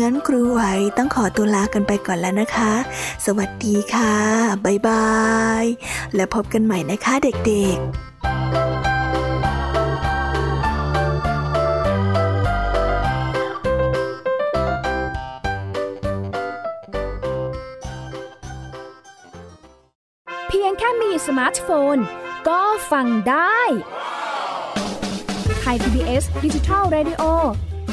[0.00, 0.60] งั้นครูไหว
[0.98, 2.72] ต้องขอตัวลากันไปก่อนแล้วนะคะ
[3.26, 4.14] สวัสดีค่ะ
[4.64, 5.12] บ๊ายบา
[5.62, 5.64] ย
[6.14, 7.88] แล้วพบกันใหม่นะคะเด็กๆ
[20.48, 21.96] เพียงแค่มีสมาร์ทโฟน
[22.48, 23.60] ก็ฟังได้
[25.60, 27.22] ไทย PBS digital Radio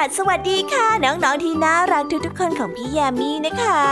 [0.00, 3.82] สวัสวัสดีค่ะ น้องๆที่น่ารักทุกๆคนของพี่แยามีนะคะ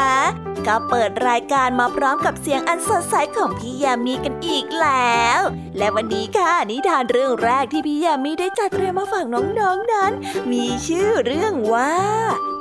[0.67, 5.41] ก็เปิดรายการมาพร้อมกับเสียงอันสดใสของพี่แยามีกันอีกแล้ว
[5.79, 10.13] และวันนี้ค่ะนิทานเรื่องแรกที่พี่แยามีได้จัดเตรียมมาฝากน้องๆนนั้น
[10.53, 11.95] มีชื่อเรื่องว่า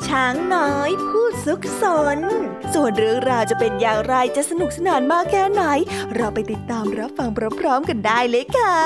[0.08, 1.84] ช้างน้อยผู้ซุกซ
[2.18, 2.20] น
[2.74, 5.64] ส่วนเรื่องราวจะเป็นอย่างไรจะสนุกสนานมากแค่ไหน
[6.16, 7.30] เราไปติดตามรับฟัง
[7.60, 8.78] พร้อมๆกันได้เลยค่ะ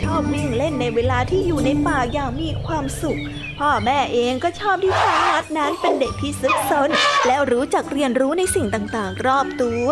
[0.00, 3.18] ช้างนัดเป็นช้างที่ชอบวิ่งเล่นในเวลาที่อยู่ในป่าอย่างมีความสุข
[3.58, 6.90] พ่อแม่เองก็ชอบที่ช้างนัดนั้นเป็นเด็กที่ซึกซน
[7.26, 9.88] แล้วรู้จักเรียนรู้ในสิ่งต่างๆ รอบตัว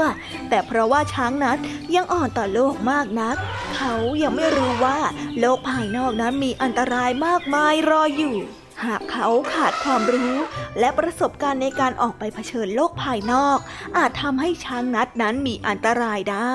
[0.48, 1.58] แต่เพราะว่าช้างนัด
[1.94, 3.36] ยังอ่อนต่อโลกมากนัก
[3.76, 4.98] เขายังไม่รู้ว่า
[5.40, 8.36] โลกภายนอกนั้นมีอันตรายมากมายรออยู่
[8.84, 10.34] หากเขาขาดความรู้
[10.78, 13.58] และประสบการณ์ในการออกไปเผชิญโลกภายนอก
[13.96, 16.52] อาจทำให้ช้างนัดนั้นมีอันตรายได้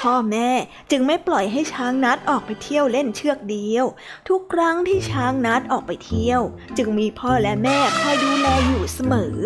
[0.00, 0.50] พ่อแม่
[0.90, 3.84] จึงไม่ปล่อยให้ช้างนัดออกไปเที่ยวเล่นเชือกเดียว
[4.28, 6.40] ทุกครั้งที่ช้างนัดออกไปเที่ยว
[6.76, 9.36] จึงมีพ่อและแม่คอยดูแลอยู่เสมอ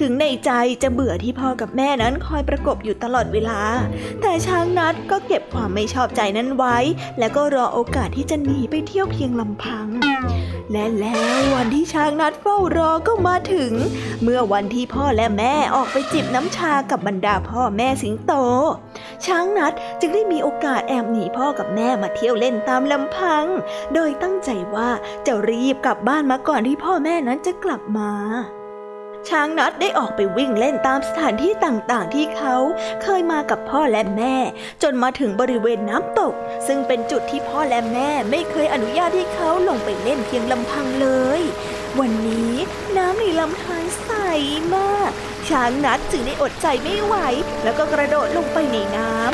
[0.00, 0.50] ถึงในใจ
[0.82, 3.60] จะเบื่อที่พ่อกับแม่นั้นคอยประกบอยู่ตลอดเวลา
[4.20, 6.76] แต่ช้างนัดก็เก็บความไม่ชอบใจนั้นไว้
[7.18, 9.86] แล้วก็รอโอกาสที่จะหนีไปเที่ยวเพียงลำพัง
[10.72, 13.72] และแล้ววันที่ช้างนัดเฝ้ารอก็มาถึง
[14.22, 18.32] เมื่อวันที่พ่อและแม่ออกไปจิบน้ำชากับบรรดาพ่อแม่สิงโต
[19.26, 23.44] ช้างนัดจึงได้มีโอกาสแอบหนีพ่อกับแม่มาเที่ยวเล่นตามลำพัง
[23.94, 24.90] โดยตั้งใจว่า
[25.26, 28.10] จะรีบกลับบ้านมาก่อนที่พ่อแม่นั้นจะกลับมา
[29.28, 32.56] ช้างนัดได้ออกไปวิ่งเล่นตามสถานที่ต่างๆ ที่เขา
[33.02, 34.34] เคยมากับพ่อและแม่
[34.82, 36.34] จนมาถึงบริเวณน้ำตก
[36.66, 41.08] ซึ่งเป็นจุดที่พ่อและแม่ไม่เคยอนุญาตให้เขาลงไปเล่นเพียงลำพังเล
[41.40, 41.42] ย
[42.00, 42.54] วันนี้
[42.96, 44.10] น้ำในลำธารใส
[44.74, 45.10] มาก
[45.48, 47.14] ช้างนัดจึงได้อดใจไม่ไหว
[47.64, 49.27] แล้วก็กระโดดลงไปในน้ำ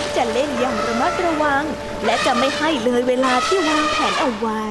[0.00, 1.64] ที่จะเล่นอย่างระมัดระวัง
[2.04, 4.64] และจะไม่ให้เลยเวลาที่วางแผนเอาไว้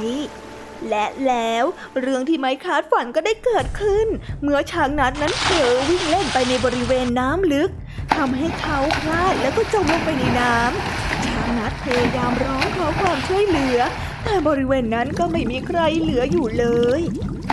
[0.90, 1.66] และแล้ว
[2.02, 4.08] เรื่องที่ไม่คาดฝันก็ได้เกิดขึ้น
[4.42, 7.70] เมื่อช้างนัดนั้นเผลอวิ่งเล่นไปในบริเวณน้ำลึก
[8.16, 13.80] ทำให้เขาพลาดแล้วก็จมลงไปในน้ำช้างนัดพยายามร้องขอความช่วยเหลือ
[14.24, 16.66] แต่บริเวณนั้นก็ไม่มีใครเหลืออยู่เล
[17.00, 17.02] ย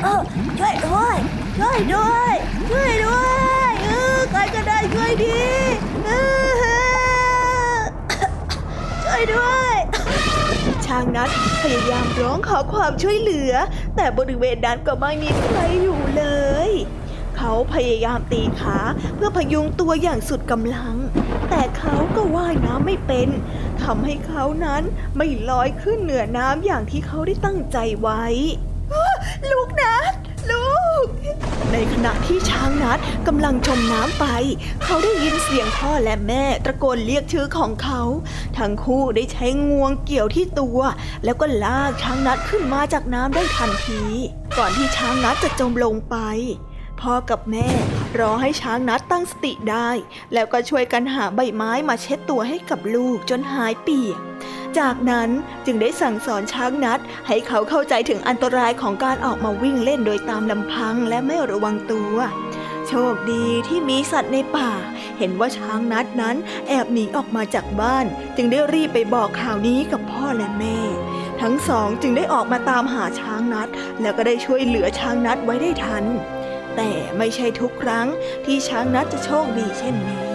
[0.03, 0.23] เออ
[0.59, 1.17] ช่วยด้วย
[1.59, 2.35] ช่วยด้วย
[2.71, 3.27] ช่วยด้ว
[3.71, 5.39] ยเออใครก็ได้ช่วยดี
[6.07, 6.11] เอ
[6.47, 6.48] อ
[9.09, 9.77] ช่วยด้วย
[10.87, 11.31] ช้างนัด
[11.62, 13.53] พยายามร้องขอความช่วยเหลือ
[13.97, 16.25] แต่บริเวณนั้นก็ไม่มีใครอยู่เล
[16.68, 16.71] ย
[17.37, 18.79] เขาพยายามตีขา
[19.14, 20.94] เพื่อพยุงตัวอย่างสุดกำลัง
[21.51, 23.29] แต่เขาก็ว่ายน้ำไม่เป็น
[23.83, 24.83] ทำให้เขานั้น
[25.16, 28.25] ไม่ลอยขึ้นเหนือน้ำอย่างที่เขาได้ตั้งใจไว้
[29.51, 30.12] ลูกนัด
[30.51, 30.71] ลู
[31.05, 31.07] ก
[31.73, 34.27] ในขณะที่ช้างนัดกำลังจมน้ำไป
[34.85, 38.03] เขาได้ยินเสียงพ่อและแม่ตะโกนเรียกชื่อของเขา
[38.59, 40.79] ทั้งคู่ได้ใช้งวงเกี่ยวที่ตัว
[41.25, 44.03] แล้วก็ลากช้างนัดขึ้นมาจากน้ำได้ทันที
[44.59, 46.17] ก่อนที่ช้างนัดจะจมลงไป
[47.01, 47.69] พ่อกับแม่
[48.19, 49.91] รอให้ช้างนัดตั้งสติได้
[50.33, 54.19] แล้วก็ช่วยกันหาใบไม้มาเช็ดตัวให้กับลูกจนหายเปียก
[54.79, 55.31] จากนั้น
[55.67, 62.17] จึงได้สั่งสอนช้างนัด ให้เขาเข้าใจถึงอันตรายของการออกมาวิ่งเล่นโดยตามลำพังและไม่ระวังตัว
[62.89, 64.71] โชคดีที่มีสัตว์ในป่า
[65.19, 66.37] เห็นว่าช้างนัดนั้น
[66.69, 70.79] แอบหนีออกมาจากบ้าน จึงได้รีบไปบอกข่าวนี้กับพ่อและแม่
[71.43, 73.69] ทั้งสองจึงได้ออกมาตามหาช้างนัด
[74.01, 76.05] แล้วก็ได้ช่วยเหลือช้างนัดไว้ได้ทัน
[76.77, 78.07] แต่ไม่ใช่ทุกครั้ง
[78.45, 80.28] ที่ช้างนัดจะโชคดีเช่นนี้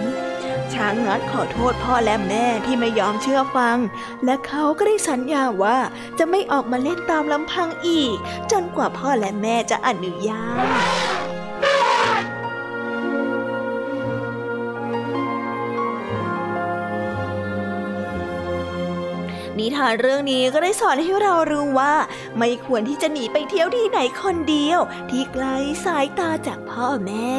[0.74, 3.78] ช้างนัดขอโทษพ่อและแม่ที่ไม่ยอมเชื่อฟัง
[4.24, 5.78] และเขาก็ได้สัญญาว่า
[6.18, 8.16] จะไม่ออกมาเล่นตามลำพังอีก
[8.52, 11.14] จนกว่าพ่อและแม่จะอนุญาต
[19.58, 21.94] นิทานเรื่องนี้ก็ได้สอนให้เรารู้ว่า
[22.38, 25.44] ไม่ควรที่จะหนีไปเที่ยวที่ไหนคนเดียว ที่ไกล
[25.84, 27.38] สายตาจากพ่อแม่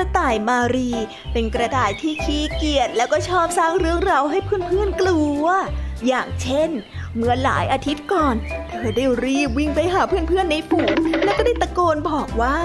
[0.00, 0.90] ระต่ายมารี
[1.32, 5.44] เป็นกระต่ายที่ขี้เกียจแล้วก็ชอบสร้างเรื่องราวให้เพื่อนๆกลัว
[6.06, 6.70] อย่างเช่น
[7.16, 8.34] เมื่อหลายอาทิตย์ก่อน
[8.68, 12.56] เธอได้รีบวิ่งไปหาเพื่อนๆในฝูง แล้วก็ได้ตะโกนบอกว่า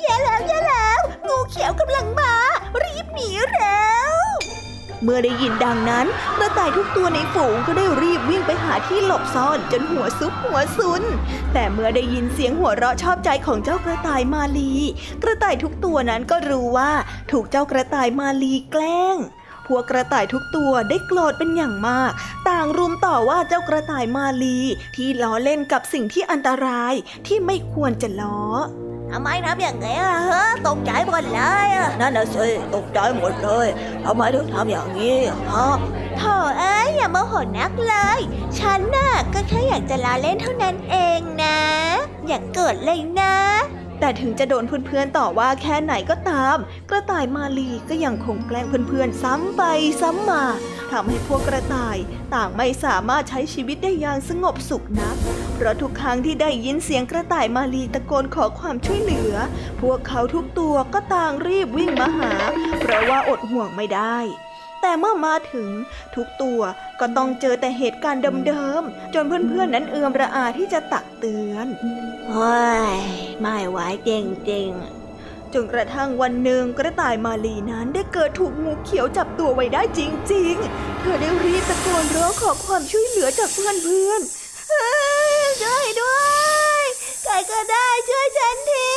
[0.00, 2.34] แย่แล้วแย่แล้ว งูเขียวกำลังมา
[2.82, 3.92] รีบหนีแล้
[4.22, 4.33] ว
[5.04, 11.02] เมื่อได้ยินดังนั้นกระต่ายทุกตัวในฝูงก็ได้รีบวิ่งไปหาที่หลบซ่อนจนหัวซุกหัวซุน
[11.52, 14.72] แต่เมื่อได้ยินเสียงหัวเราะชอบใจของเจ้ากระต่ายมาลี
[15.22, 16.92] กระต่ายทุกตัวนั้นก็รู้ว่า
[17.30, 19.16] ถูกเจ้ากระต่ายมาลีแกล้ง
[19.66, 22.12] พวกกระต่ายทุกตัวได้โกรธเป็นอย่างมาก
[22.48, 24.58] ต่างรุมต่อว่าเจ้ากระต่ายมาลี
[24.96, 26.94] ที่ล้อเล่นกับสิ่งที่อันตราย
[27.26, 28.40] ที่ไม่ควรจะล้อ
[29.10, 31.68] ทำไมทำอย่างนี้ล่ะฮะตกใจหมดเลย
[32.00, 33.66] นั่นน่ะสิตกใจหมดเลย
[34.04, 35.16] ทำไมถึงทำอย่างนี้
[35.52, 35.68] ฮะ
[36.18, 38.20] โธ่เอ้ยอย่าโมโหนักเลย
[38.58, 41.58] ฉันน่ะก็แค่อยากจะลาเล่นเท่านั้นเองนะ
[42.26, 43.34] อย่ากเกิดเลยนะ
[44.00, 46.56] แต่ถึงจะโดนเพื่อนๆต่อว่าแค่ไหนก็ตาม
[46.90, 49.62] กระต่ายมาลีก็ยังคงแกล้งเพื่อนๆซ้ำไป
[50.00, 50.44] ซ้ำมา
[50.92, 51.96] ทำให้พวกกระต่าย
[52.34, 55.16] ต่างไม่สามารถใช้ชีวิตได้อย่างสงบสุขนัก
[55.54, 59.34] เพราะทุกครั้งที่ได้ยินเสียงกระต่ายมาลีตะโกนขอความช่วยเหลือ
[59.82, 62.32] พวกเขาทุกตัวก็ต่างรีบวิ่งมาหา
[62.80, 64.18] เพราะว่าอดห่วงไม่ได้
[64.86, 65.70] แต่เมื่อมาถึง
[66.14, 66.60] ทุกตัว
[67.00, 71.66] ก็ต้องเจอแต่เหตุการณ์เดิมๆ จนเพื่อนๆ นั้นเอื้อมระอาที่จะตักเตือน
[72.28, 72.54] โอ้
[72.92, 72.94] ย
[73.40, 74.10] ไม่ไหวจ
[74.50, 80.00] ริงๆ จนกระทั่งวันหนึ่งกระต่ายมาลีนั้นได้เกิดถูกงูเขียวจับตัวไว้ได้จ
[80.32, 83.68] ริงๆ เธอได้รีบตะโกนร้องขอความช่วยเหลือจากเพื่
[84.08, 86.20] อนๆช่วยด้ว
[86.82, 86.84] ย
[87.24, 88.88] ใครก็ได้ช่วยฉันที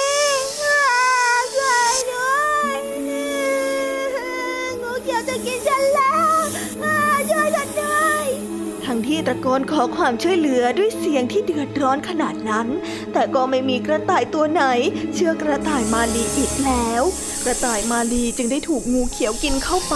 [9.27, 12.67] ตะโกนขอความช่วยเหลือด้วยเสียงที่เดือดร้อนขนาดนั้น
[13.13, 14.63] แต่ก็ไม่มีกระต่ายตัวไหน
[15.13, 17.03] เชื่อกระต่ายมาลีอีกแล้ว
[17.43, 19.95] กระต่ายมาลีจึงได้ถูกงูเขียวกินเข้าไป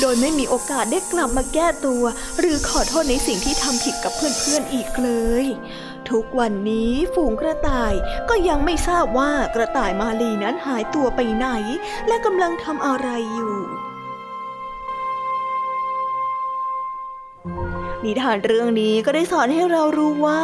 [0.00, 2.04] โดยไม่มีโอกาสได้กลับมาแก้ตัว
[2.38, 5.10] หรือขอโทษในสิ่งที่ทำผิดกับเพื่อนๆอีกเล
[5.42, 5.44] ย
[6.10, 7.92] ทุกวันนี้ฝูงกระต่าย
[8.28, 11.46] ก็ยังไม่ทราบว่ากระต่ายมาลีนั้นหายตัวไปไหน
[12.08, 13.59] และกำลังทำอะไรอยู่
[18.04, 20.42] นิทานเรื่องนี้ก็ได้สอนให้เรารู้ว่า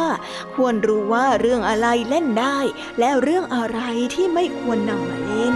[0.55, 2.57] ควรรู้ว่าเรื่องอะไรเล่นได้
[2.99, 3.79] และเรื่องอะไร
[4.13, 5.55] ที่ไม่ควรนำมาเล่น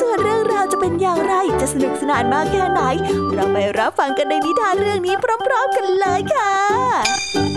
[0.00, 2.82] ส่วนเรื่องราวจะเป็นอย่างไรจะสนุกสนานมากแค่ไหน
[3.34, 7.49] เราไปรับฟังกันในนิทานเรื่องนี้พร้อม ๆ กันเลยค่ะ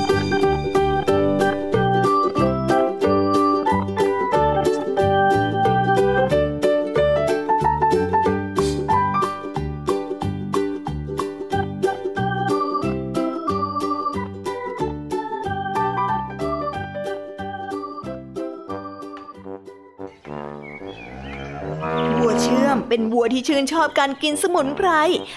[23.34, 24.90] ที่ชื่นชอบการกินสมุนไพร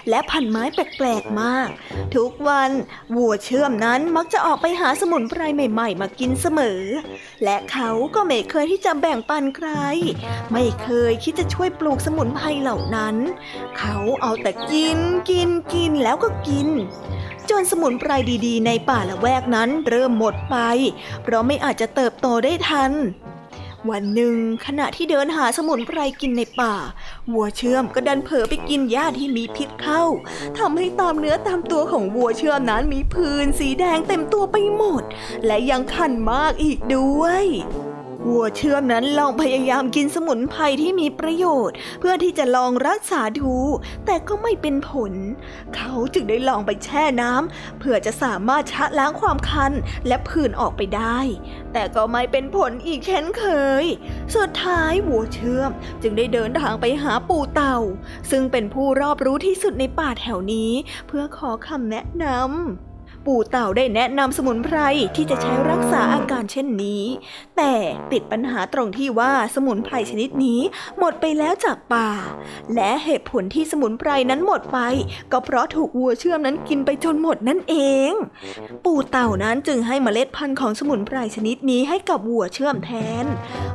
[0.09, 1.68] และพันไม้แปลกๆมาก
[2.16, 2.70] ทุกวัน
[3.16, 6.82] วัวเชื่อมนั้นมักจะออกไปหาสมุนไพรใหม่ๆ มากินเสมอ
[7.44, 9.68] และเขาก็ไม่เคยที่จะแบ่งปันใคร
[10.52, 13.16] ไม่เคยคิดจะช่วยปลูกสมุนไพรเหล่านั้น
[13.78, 14.98] เขาเอาแต่กิน
[15.30, 16.68] กินกินแล้วก็กิน
[17.50, 18.11] จนสมุนไพร
[18.46, 20.56] ดีๆ ในป่าละแวกนั้นเริ่มหมดไป
[21.22, 22.92] เพราะไม่อาจจะเติบโตได้ทัน
[23.90, 26.75] วันหนึ่งขณะที่เดินหาสมุนไพรกินในป่า
[27.33, 30.03] วัวเชื่อมก็ดันเผลอไปกินหญ้าที่มีพิษเข้า
[30.59, 35.03] ทำให้ตามเนื้อตามตัวของวัวเชื่อมนั้นมีพื้นสีแดงเต็มตัวไปหมด
[35.46, 37.44] และยังคันมากอีกด้วย
[38.28, 43.55] วัวเชื่อมนั้นลองพยายามกินสมุนไพรที่มีประโยชน์ เพื่อที่จะลองรักษาดู
[44.07, 45.12] แต่ก็ไม่เป็นผล
[45.76, 49.72] เขาจึงได้ลองไปแช่น้ำเพื่อจะสามารถชะล้างความคัน
[50.07, 51.18] และผื่นออกไปได้
[51.72, 53.44] แต่ก็ไม่เป็นผลอีกเช่นเค
[53.82, 53.84] ย
[54.34, 55.70] สุดท้ายวัวเชื่อม
[56.03, 57.78] จึงได้เดินทางไปหาปู่เต่า
[58.30, 60.72] ซึ่งเป็นผู้รอบรู้ที่สุดในป่าแถวนี้
[61.09, 62.86] เพื่อขอคำแนะนำ
[63.27, 64.79] ปู่เต่าได้แนะนำสมุนไพร
[65.16, 67.05] ที่จะใช้รักษาอาการเช่นนี้
[67.57, 67.74] แต่
[68.12, 70.61] ติดปัญหาตรงที่ว่าสมุนไพรชนิดนี้
[70.99, 72.11] หมดไปแล้วจากป่า
[72.74, 74.79] และเหตุผลที่สมุนไพรนั้นหมดไป
[75.33, 77.74] ก็เพราะถูกวัวเชื่อมนั้นกินไปจนหมดนั่นเอ
[78.11, 78.12] ง
[78.85, 82.91] ปู่เต่านั้นจึงให้เมล็ดพันธุ์ของสมุนไพรชนิดนี้ให้กับวัวเชื่อมแท
[83.22, 83.24] น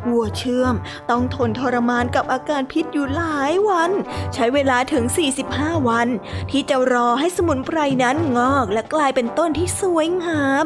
[0.10, 0.76] วัวเชื่อม
[1.10, 3.92] ต้องทนทรมานกับอาการพิษอยู่หลายวัน
[4.34, 5.04] ใช้เวลาถึง
[5.46, 6.08] 45 วัน
[6.52, 10.66] ที่จะรอให้สมุนไพรนั้นงอกและกลายเป็นต้น้นที่สวยงาม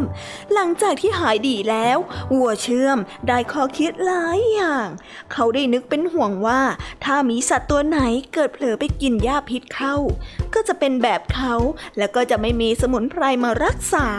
[0.54, 1.98] หลังจากที่หายดีแล้ว
[2.34, 2.98] วัวเชื่อม
[3.28, 4.88] ได้ข้อคิดหลายอย่าง
[5.34, 6.62] เขาได้นึกเป็นห่วงว่า
[7.04, 8.00] ถ้ามีสัตว์ตัวไหน
[8.34, 9.96] เกิดเผลอไปกินหญ้าพิษเข้า
[10.54, 11.54] ก็จะเป็นแบบเขา
[11.98, 14.10] และก็จะไม่มีสมุนไพรมารักษา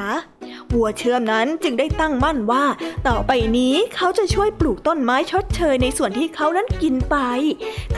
[0.74, 2.64] วัวเชื่อมนั้นจึงได้ตั้งมั่นว่า
[3.09, 7.16] ต่อไปนี้เขาจะช่วยปลูกต้นไม้ชดเชยในส่วนที่เขานั้นกินไป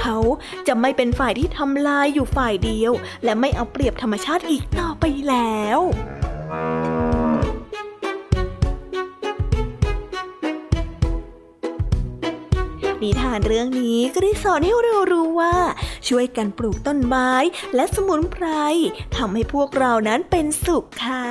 [0.00, 0.16] เขา
[0.66, 2.92] จะไม่เป็นฝ่ายที่ทำลายอยู่ฝ่ายเดียว
[3.24, 5.80] และไม่เอาเปรียบธรรมชาติอีกต่อไปแล้ว
[6.48, 15.56] นิทานเรื่องนี้ก็ได้สอนให้เรารู้ว่า
[16.08, 17.32] ช่วยกันปลูกต้นไม้
[17.74, 18.46] และสมุนไพร
[19.16, 21.28] ทำให้พวกเรานั้นเป็นสุขค่ะ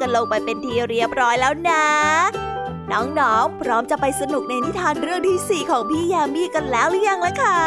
[0.00, 1.84] กันลงไปเป็นที่เรียบร้อยแล้วนะ
[2.92, 7.58] น้องๆ พร้อมจะไปสนุกในนิทานเรื่องที่ 4 ของพี่ยามีกันแล้วหรือยังล่ะคะ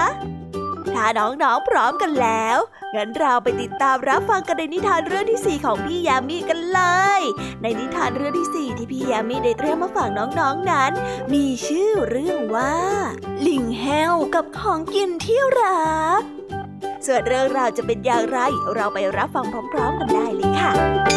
[0.94, 2.58] ถ้าน้องๆ พร้อมกันแล้ว
[2.96, 6.82] งั้นเราไปติดตามรับฟังกันในนิทานเรื่องที่ 4 ของพี่ยามีกันเล
[7.20, 7.22] ย
[7.62, 10.92] ในนิทานเรื่องที่ 4 ที่พี่ยามีได้เตรียมมาฝากน้องๆ นั้น
[11.34, 12.76] มีชื่อเรื่องว่า
[13.48, 16.22] ลิงแห้วกับของกินที่รัก
[17.06, 18.40] ส่วนเรื่องราวจะเป็นอย่างไร
[18.76, 21.17] เราไปรับฟังพร้อม ๆ กันได้เลยค่ะ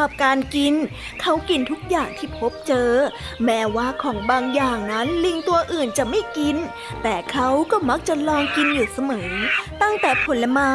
[0.00, 0.74] อบการกิน
[1.20, 2.90] เขากินทุกอย่างที่พบเจอ
[3.44, 6.56] แม้ว่าของบางอย่างนั้นลิงตัวอื่นจะไม่กิน
[7.02, 9.32] แต่เขาก็มักจะลองกินอยู่เสมอ
[9.82, 10.72] ตั้งแต่ผลไม้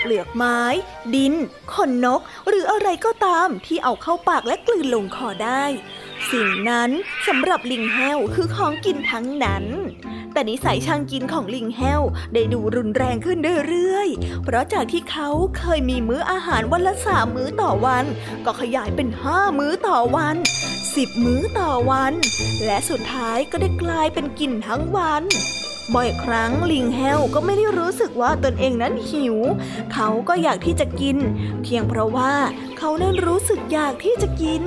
[0.00, 0.60] เปลือกไม้
[1.14, 1.34] ดิน
[1.74, 5.64] ขนนก หรืออะไรก็ตามที่เอาเข้าปากและกลืนลงคอได้
[6.32, 6.90] สิ่งนั้น
[7.26, 9.64] สำหรับลิงแห้วคือของกินทั้งนั้น
[10.32, 12.02] แต่นิสัยช่างกินของลิงแห้ว
[12.34, 15.28] ได้ดูรุนแรงขึ้นเรื่อยๆ เพราะจากที่เขา
[15.58, 18.04] เคยมีมื้ออาหารวันละสามมื้อต่อวัน
[18.44, 20.36] ก็ขยายเป็นห้ามื้อต่อวัน
[20.94, 22.12] สิบมื้อต่อวัน
[22.64, 25.24] และสุดท้ายก็ได้กลายเป็นกินทั้งวัน
[25.94, 29.36] บ่อยครั้งลิงแห้วก็ไม่ได้รู้สึกว่าตนเองนั้นหิว
[29.92, 31.16] เขาก็อยากที่จะกิน
[31.62, 32.34] เพียงเพราะว่า
[32.78, 34.62] เขานั้นรู้สึกอยากที่จะกิน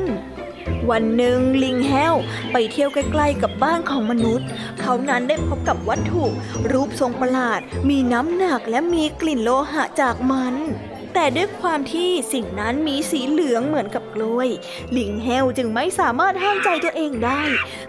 [0.89, 2.16] วันหนึ่งลิงแห้ว
[2.51, 4.47] ไปเที่ยวใกล้ๆกับบ้านของมนุษย์
[4.82, 6.26] เขานั้นได้พบกับวัตถุ
[6.72, 7.59] รูปทรงประหลาด
[7.89, 10.55] มีน้ำหนักและมีกลิ่นโลหะจากมัน
[11.16, 14.49] แต่ด้วยความที่สิ่งนั้นมีสีเหลืองเหมือนกับกล้วย
[14.97, 17.41] ลิงแห้วจึงไม่สามารถห้ามใจตัวเองได้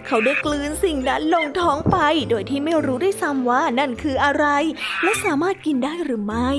[0.05, 1.97] เขาได้กลืนสิ่งนั้นลงท้องไป
[2.29, 4.45] โดยที่ไม่รู้ได้ซ้ำว่านั่นคืออะไร
[5.03, 6.51] และสามารถกินได้หรือไม่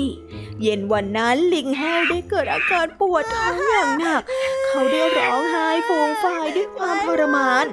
[0.61, 4.21] เย็นวันนั้นลิงแห้วได้เกิดอาการปวดท้องอย่างหนัก
[4.67, 7.65] เขาได้ร้องไห้ฟูมฟายด้วยความทรมาน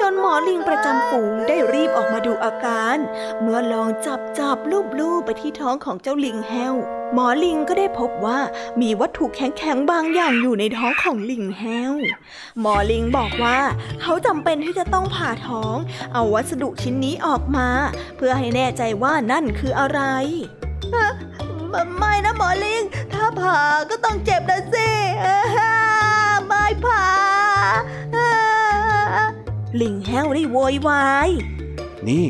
[0.00, 2.96] จนหมอลิงประจำฝูงได้รีบออกมาดูอาการ
[3.40, 6.76] เมื่อลองจับจับลูบลูบไปที่ท้องของเจ้าลิงแห้ว
[7.14, 8.38] หมอลิงก็ได้พบว่า
[8.80, 11.92] มีวัตถุแข็งๆบางอย่างอยู่ในท้องของลิงแห้ว
[12.60, 13.58] หมอลิงบอกว่า
[14.02, 15.76] เขาจำเป็นที่จะต้องผ่าท้อง
[16.12, 17.68] เอาวัสดุชิ้นนี้ออกมา
[18.16, 20.00] เพื่อให้แน่ใจว่านั่นคืออะไร
[21.98, 22.82] ไม่นะหมอลิง
[23.12, 23.58] ถ้าผ่า
[23.90, 24.90] ก็ต้องเจ็บนะสิ
[26.46, 27.06] ไม่ผ่า
[29.80, 31.30] ลิงแห้วได้โวยวาย
[32.08, 32.26] นี่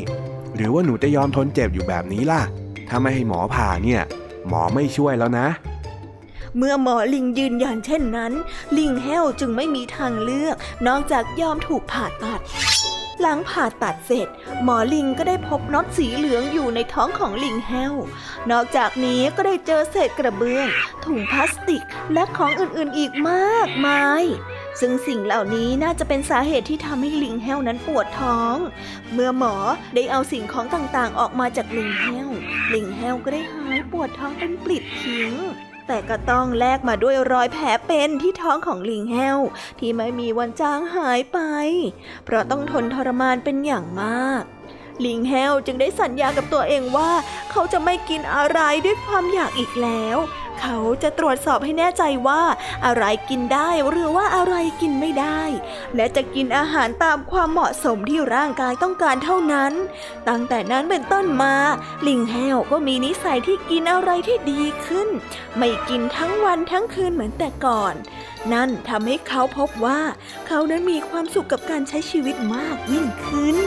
[0.55, 2.41] หรือว่าหนูจะยอมทนเจ็บอยู่แบบนี้ล่ะ
[2.89, 4.01] ถ้าไม่ให้หมอผ่าเนี่ย
[4.47, 5.47] หมอไม่ช่วยแล้วนะ
[6.57, 8.33] เมื่อหมอลิงยืนยันเช่นนั้น
[8.77, 10.55] ลิงแห้วจึงไม่มีทางเลือก
[10.87, 12.41] นอกจากยอมถูกผ่าตัด
[13.21, 14.27] หลังผ่าตัดเสร็จ
[14.63, 17.93] หมอลิงก็ได้พบน็อตสีเหลืองอยู่ในท้องของลิงแห้ว
[18.51, 20.67] นอกจากนี้ก็ได้เจอเศษกระเบื้อง
[21.05, 21.83] ถุงพลาสติก
[22.13, 24.23] และของอื่นๆอีกมากมาย
[24.79, 28.55] ซึ่งสิ่งเหล่านี้น่าจะเป็นสาเหตุที่ทำให้ลิงแห้วนั้นปวดท้อง
[29.13, 29.55] เมื่อหมอ
[29.95, 32.29] ได้เอาสิ่งของต่างๆ ออกมาจากลิงแห้ว
[32.73, 35.33] ลิงแห้วก็ได้หายปวดท้องเป็นปลิดทิ้ง
[35.87, 39.37] แต่ก็ต้องแลกมาด้วยรอยแผลเป็นที่ท้องของลิงแห้ว
[39.79, 41.39] ที่ไม่มีวันจางหายไป
[42.25, 44.43] เพราะต้องทนทรมานเป็นอย่างมาก
[45.05, 47.11] ลิงแห้วจึงได้สัญญากับตัวเองว่า
[47.51, 50.17] เขาจะไม่กินอะไรด้วยความอยากอีกแล้ว
[50.61, 52.41] เขาจะตรวจสอบให้แน่ใจว่า
[52.85, 55.41] อะไรกินได้หรือว่าอะไรกินไม่ได้
[55.95, 59.73] และจะกินอาหารตามความเหมาะสมที่ร่างกายต้องการเท่านั้น
[60.29, 61.55] ตั้งแต่นั้นเป็นต้นมา
[62.07, 65.07] ลิงแห้วก็มีนิสัยที่กินอะไรที่ดีขึ้น
[65.57, 67.93] ไม่กินทั้งวันทั้งคืนเหมือนแต่ก่อน
[68.53, 70.01] นั่นทำให้เขาพบว่า
[70.47, 73.57] เขานั้นมีความสุขกับการใช้ชีวิตมากยิ่งขึ้น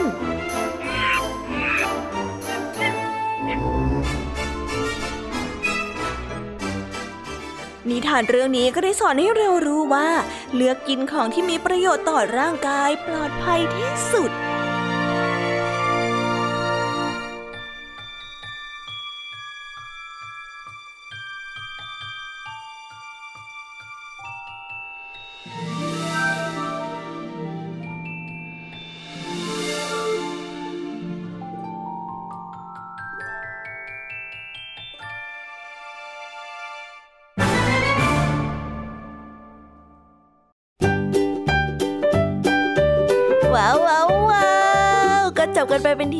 [7.91, 10.09] นิทานเรื่องนี้ก็ได้สอนให้เรารู้ว่า
[10.55, 14.31] เลือกกินของที่มีประโยชน์ต่อร่างกายปลอดภัยที่สุด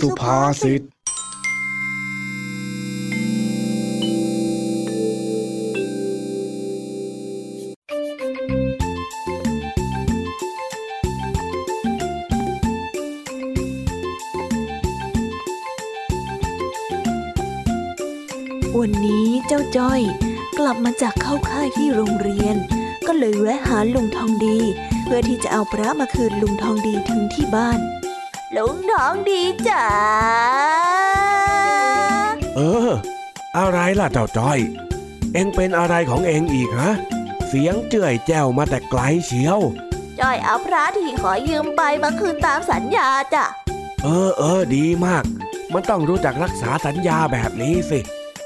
[0.00, 0.82] สุภาษิต
[18.80, 20.00] วันนี้เจ้าจ้อย
[20.58, 22.56] กลับมาจากเข้าค่ายที่โรงเรียน
[23.06, 24.58] ก็เลยแวะหาลุงทองดี
[25.04, 27.80] เพื่อที่จะเอาพระมาคืนลุงทองดีถึงที่บ้าน
[28.96, 29.86] ลุงทองดีจ๋า
[32.56, 32.90] เออ
[33.58, 34.58] อะไรล่ะเจ้าจ้อย
[35.32, 36.92] เอ็งเป็นอะไรของเอ็งอีกฮะ
[37.48, 39.60] เสียงเจื่อยแจ้วมาแต่ไกลเชียว
[40.20, 43.44] จ้อยเอาพระที่ขอยืมไปมาคืนตามสัญญาจ้ะ
[44.02, 45.24] เออเออดีมาก
[45.72, 48.00] มันต้องรู้จักรักษาสัญญาแบบนี้สิ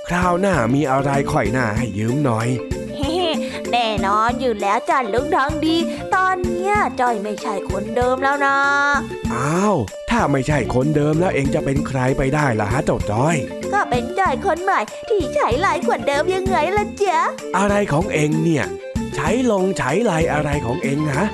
[0.09, 2.49] คราวหน้ามีอะไรค่อยหน้าให้ยืมหน่อย
[3.71, 5.77] แน่นอนอยู่แล้วจ้ะลุงทองดี
[6.15, 8.57] ตอนเนี้ยจอยไม่ใช่คนเดิมแล้วนะ
[9.35, 9.77] อ้าว
[10.11, 13.37] ถ้าไม่ใช่คนเดิมแล้วเองจะเป็นใครไปได้ล่ะฮะเจ้าจอย
[13.73, 17.21] ก็เป็นจอยคนใหม่ที่ใช้ลายกว่าเดิมยังไงล่ะจ๊ะ
[17.57, 18.65] อะไรของเองเนี่ย
[19.15, 21.27] ใช้ลงใช้ลายอะไรของเองฮะ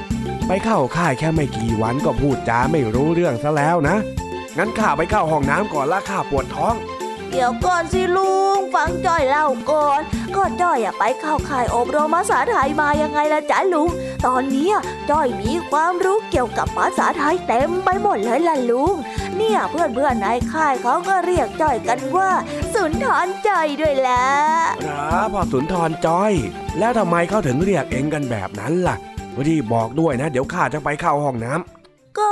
[0.46, 3.96] ไปเข้าค่ายแค่ไม่กี่วันก็พูดจาไม่รู้เรื่องซะแล้วนะ
[4.58, 6.74] งั้นข้าไปเข้าห้องน้ำก่อนละข้าปวดท้อง
[7.30, 10.00] เดี๋ยวก่อนสิลุงฟังจ้อยเล่าก่อน
[10.36, 13.90] ก็จ้อยไปเข้าค่ายอบรมภาษาไทยมายังไงล่ะจ๊ะลุง
[14.26, 14.70] ตอนนี้
[15.10, 18.94] จ้อยมีความรู้เกี่ยวกับภาษาไทยเต็มไปหมดเลยล่ะลุง
[19.36, 22.30] เนี่ยเพื่อนเพื่อนในค่ายเขาก็เรียกจ้อยกันว่า
[22.74, 24.26] สุนทรจ้อยด้วยแหละ
[24.84, 26.32] ครับพอสุนทรจ้อย
[26.78, 28.96] แล้วทำไมเขาถึงเรียกเองกันแบบนั้นล่ะ
[29.46, 32.30] รีบบอกด้วยนะ เดี๋ยวข้าจะไปเข้าห้องน้ำก็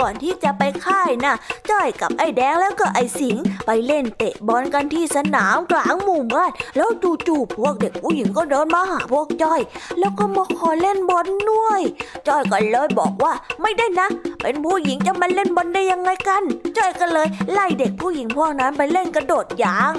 [0.00, 1.34] ก่อนที่จะไปค่ายนะ่ะ
[1.70, 3.36] จ้อยกับไอ้แดงแล้วก็ไอ้สิง
[3.66, 6.88] ไปเล่นเตะบอลกันที่สนามกลางหมู่บ้านแล้ว
[7.26, 9.60] จู่ๆพวกเด็กผู้หญิงก็เดินมาหาพวกจ้อย
[9.98, 11.82] แล้วก็มาขอเล่นบอลด้วย
[12.28, 13.32] จ้อยก็เลยบอกว่า
[13.62, 14.08] ไม่ได้นะ
[14.42, 16.42] เป็นผู้หญิงจะมาเล่นบอลได้ยังไงกัน
[16.76, 19.92] จ้อยก็เลยไล่เด็กผู้หญิงพวกนั้นไปเล่นกระโดดยาง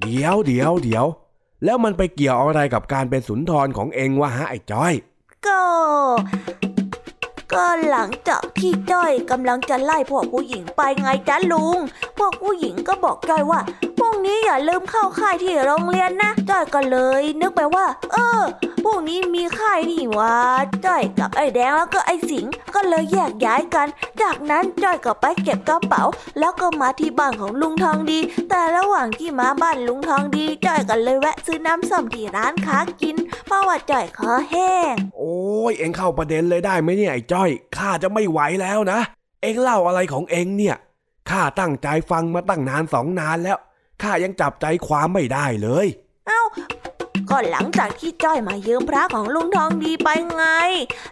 [0.00, 1.06] เดี๋ยวเดี๋ยวเดี๋ยว
[1.64, 4.92] แล้วมันไปเกี่ยวอะไรกับการเป็นสุนทรของเองวะฮะไอ้จ้อย
[5.46, 5.60] ก็
[7.54, 11.78] ก็หลังจากที่จ้อยกำลังจะไล่พวกผู้หญิงไปไงจ๊ะลุง
[12.18, 13.60] พวกผู้หญิงก็บอกจ้อยว่า
[13.98, 18.42] พรุ่งนี้อย่าลืมเข้าค่ายที่โรงเรียนนะ จ้อยก็เลย นึกไปว่า เออ
[18.84, 20.34] พรุ่งนี้มีค่ายนี่วะ
[20.86, 23.88] จ้อยกับไอ้แดงแล้วก็ไอ้สิงก็เลยแยกย้ายกัน
[24.22, 26.04] จากนั้นจ้อยก็ไปเก็บกระเป๋า
[26.38, 28.18] แล้วก็มาที่บ้านของลุงทองดี
[28.50, 35.34] แต่ระหว่างที่มาบ้านลุงทองดีจ้อยก็เลยแวะซื้อน้ำส้มที่ร้านค้ากิน เพราะว่าจ้อยคอแห้ง โอ้
[35.70, 39.00] ยเอ็งเข้าประเด็นเลยได้ไหมเนี่ยไอ้จ้อยอยข้าจะไม่ไหวแล้วนะ
[39.42, 40.76] เอ็งเล่าอะไรของเอ็งเนี่ย
[41.30, 43.58] ข้าตั้งใจฟังมาตั้งนานสองนานแล้ว
[44.02, 45.86] ข้ายังจับใจความไม่ได้เลย
[46.26, 46.42] เอ้า
[47.30, 50.44] ก็หลังจากที่จ้อยมายืมพระของลุงทองดีไปไง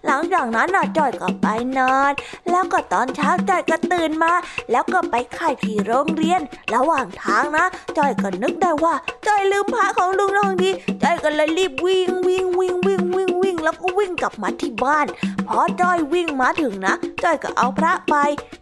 [0.07, 1.47] หลังจากนั้นน่ะจ้อยก็ไป
[1.78, 2.12] นอน
[2.51, 4.33] แล้วก็ตอนเช้าจ้อยก็ตื่นมา
[4.70, 6.41] แล้วก็ไปค่ายที่โรงเรียน
[6.74, 7.66] ระหว่างทางนะ
[7.99, 8.95] จ้อยก็นึกได้ว่า
[9.26, 10.70] จ้อยลืมพระของลุงทองดี
[11.03, 12.91] จ้อยก็เลยรีบวิ่งวิ่งวิ่งวิ่ง
[13.83, 15.07] ก็วิ่งกลับมาที่บ้าน
[15.47, 18.14] พอจ้อยวิ่งมาถึงนะจ้อยก็เอาพระไป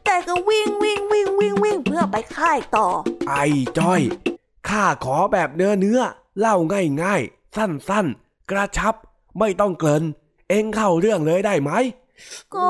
[0.06, 2.86] จ้อยก็วิ่งวิ่งวิ่งวิ่งวิ่งเพื่อไปค่ายต่อ
[3.28, 3.44] ไอ้
[3.78, 4.00] จ้อย
[4.68, 6.00] ข้าขอแบบเนื้อเนื้อ
[6.38, 8.94] เล่าง่ายง่ายๆสั้นๆ กระชับ
[9.38, 10.02] ไม่ต้องเกิน
[10.48, 11.70] เอ็งเข้าเรื่องเลยได้ไหม
[12.54, 12.68] ก็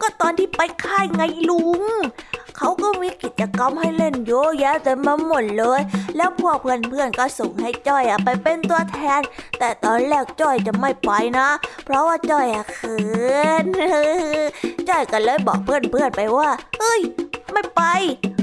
[0.00, 1.82] ก็ตอนที่ไปค่ายไงลุง
[2.56, 5.80] เขาก็มีกิจกรรมให้เล่นเยอะแยะเต็มาหมดเลย
[6.16, 9.20] แล้วพวกเพื่อนๆก็ส่งให้จ้อยอไปเป็นตัวแทน
[9.58, 11.48] แต่ตอนแรกจ้อยจะไม่ไปนะ
[11.84, 12.98] เพราะว่าจ้อยอะเขิ
[13.64, 13.66] น
[14.88, 16.50] จ้อยก็เลยบอกเพื่อนๆไปว่า
[16.80, 17.00] เอ้ย
[17.52, 17.82] ไม่ไป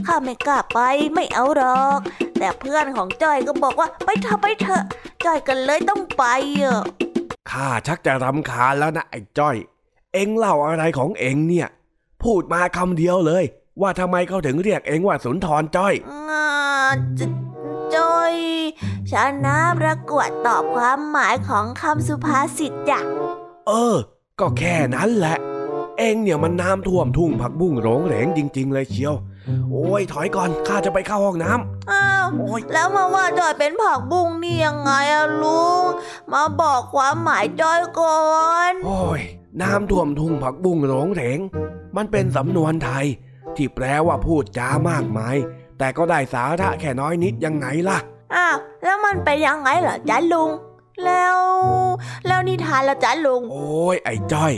[0.07, 0.79] ข้าไม่กล้าไป
[1.13, 1.99] ไม่เอาหรอก
[2.39, 4.83] แต่เพื่อนของจ้อยก็บอกว่าไปเถอะไปเถอะ
[5.25, 6.23] จ้อยก็เลยต้องไป
[6.61, 6.81] อะ
[7.51, 9.55] ข้าชักจะรำคาญแล้วนะไอ้จ้อย
[10.13, 11.67] เอ็งเล่าอะไรของเอ็งเนี่ย
[12.23, 13.45] พูดมาคำเดียวเลย
[13.81, 16.45] ว่าทำไมเขาถึงเรียกเอ็งว่าสุนทรจ้อยอ่า
[17.19, 17.21] จ
[17.95, 18.33] จอย
[19.11, 19.13] ช
[19.45, 22.99] นะประกวดตอบความหมายของคำสุภาษิตจ้ะ
[23.67, 23.95] เออ
[24.39, 25.37] ก็แค่นั้นแหละ
[25.97, 29.15] เอ็งเนี่ยมันน้ำท่วมทุ่งผักบุ้งโหรงเหรงจริง ๆ เลยเชียว
[29.71, 35.83] โอ้ยถอยก่อนข้าจะไปเข้าห้องน้ำอ้าวโอ๊ยแล้วมาว่าจอยเป็นผักบุ้งนี่ยังไงอะลุง
[36.33, 38.19] มาบอกความหมายจอยก่อ
[38.71, 39.21] น โอ้ย
[39.61, 41.39] น้ำท่วมทุ่งผักบุ้งโหรงเหรง
[41.95, 43.05] มันเป็นสำนวนไทย
[43.57, 45.35] ที่แปลว่าพูดจามากมาย
[45.77, 47.97] แต่ก็ได้สาระแค่น้อยนิดยังไงล่ะ
[48.35, 50.49] อ้าว แล้วมันเป็นยังไงเหรอจ๊ะลุง
[51.05, 51.37] แล้ว
[52.27, 54.53] แล้วนิทานละจ๊ะลุง โอ้ยไอ้จ้อย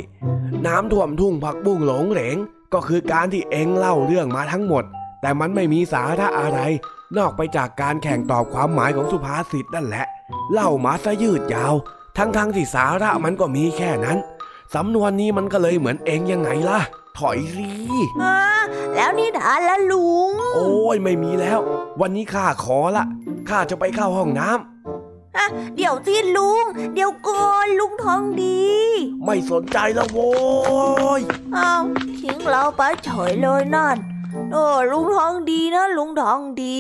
[0.66, 2.38] น้ำท่วมทุ่งผักบุ้งหลงเหลง
[2.74, 4.84] ก็คือการที่เอ็งเล่าเรื่องมาทั้งหมด
[5.22, 6.60] แต่มันไม่มีสาระอะไร
[7.18, 10.06] นอกไปจากการแข่งตอบความหมายของสุภาษิตนั่นแหละ
[10.54, 11.74] เล่ามาซะยืดยาว
[12.18, 14.18] ทั้งๆทที่สาระมันก็มีแค่นั้น
[14.76, 16.80] สำนวนนี้มันก็เลยเหมือนเอ็งยังไงล่ะ
[17.20, 17.70] ถอยสิ
[18.24, 18.38] อ่า
[18.96, 21.60] แล้วนิทานละลุง โอ้ยไม่มีแล้ว
[22.02, 23.06] วันนี้ข้าขอละ
[23.50, 26.64] ข้าจะไปเข้าห้องน้ำฮะเดี๋ยวที่ลุง
[26.94, 28.64] เดี๋ยวก่อนลุงทองดี
[29.26, 30.32] ไม่สนใจแล้วโว้
[31.20, 31.22] ย
[31.58, 31.84] อ้าว
[32.20, 33.98] ทิ้งเราไปเฉยเลยนั่น
[34.52, 36.80] โอ้ลุงทองดีนะลุงทองดี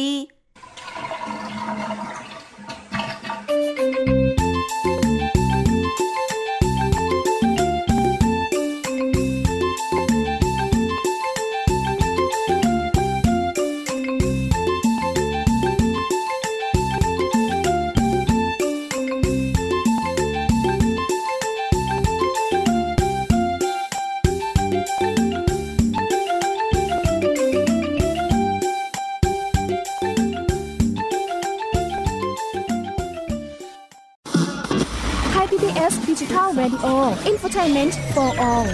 [37.06, 38.68] ล Radio Infotainment for All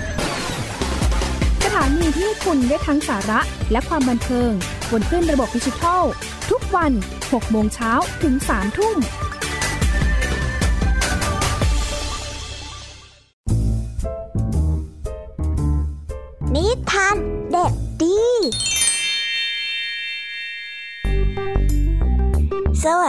[1.63, 3.39] สถานีที่คุณได้ทั้งสาระ
[3.71, 4.51] และความบันเทิง
[4.91, 6.03] บนคลื่นระบบดิจิทัล
[6.49, 6.91] ทุกวัน
[7.25, 7.91] 6 โมงเช้า
[8.23, 8.97] ถึง 3 ทุ่ม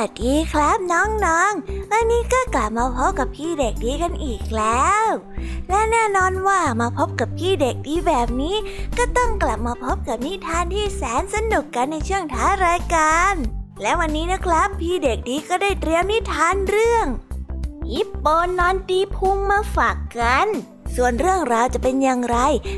[0.05, 5.07] วัสดีครับน้องๆ วันนี้ก็กลับมาพบกับพี่เด็กดีกันอีกแล้ว
[5.69, 8.57] และแน่นอนว่ามาพบกับพี่เด็กดีแบบนี้
[8.99, 13.35] ก็ต้องกลับมาพบกับนิทานที่แสนสนุกกันในช่วงท้ายรายการ
[13.83, 17.07] และวันนี้นะครับ พี่เด็กดีก็ได้เตรียมนิทานเรื่อง
[17.91, 18.27] ฮิปโป
[18.59, 20.49] นอนตีพุงมาฝากกัน
[20.97, 22.37] ส่วนเรื่องราวจะเป็นอย่างไร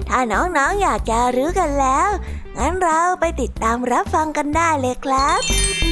[0.09, 2.09] ถ้าน้องๆออยากจะรู้กันแล้ว
[2.57, 5.84] งั้นเราไปติดตามรับฟังกันได้เลยครับ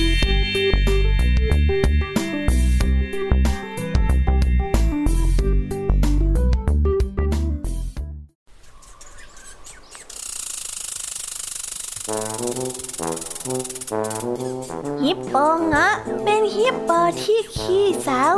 [15.34, 16.90] โปเงาะเป็นฮิปโป
[17.22, 18.28] ที่ขี้เศร้า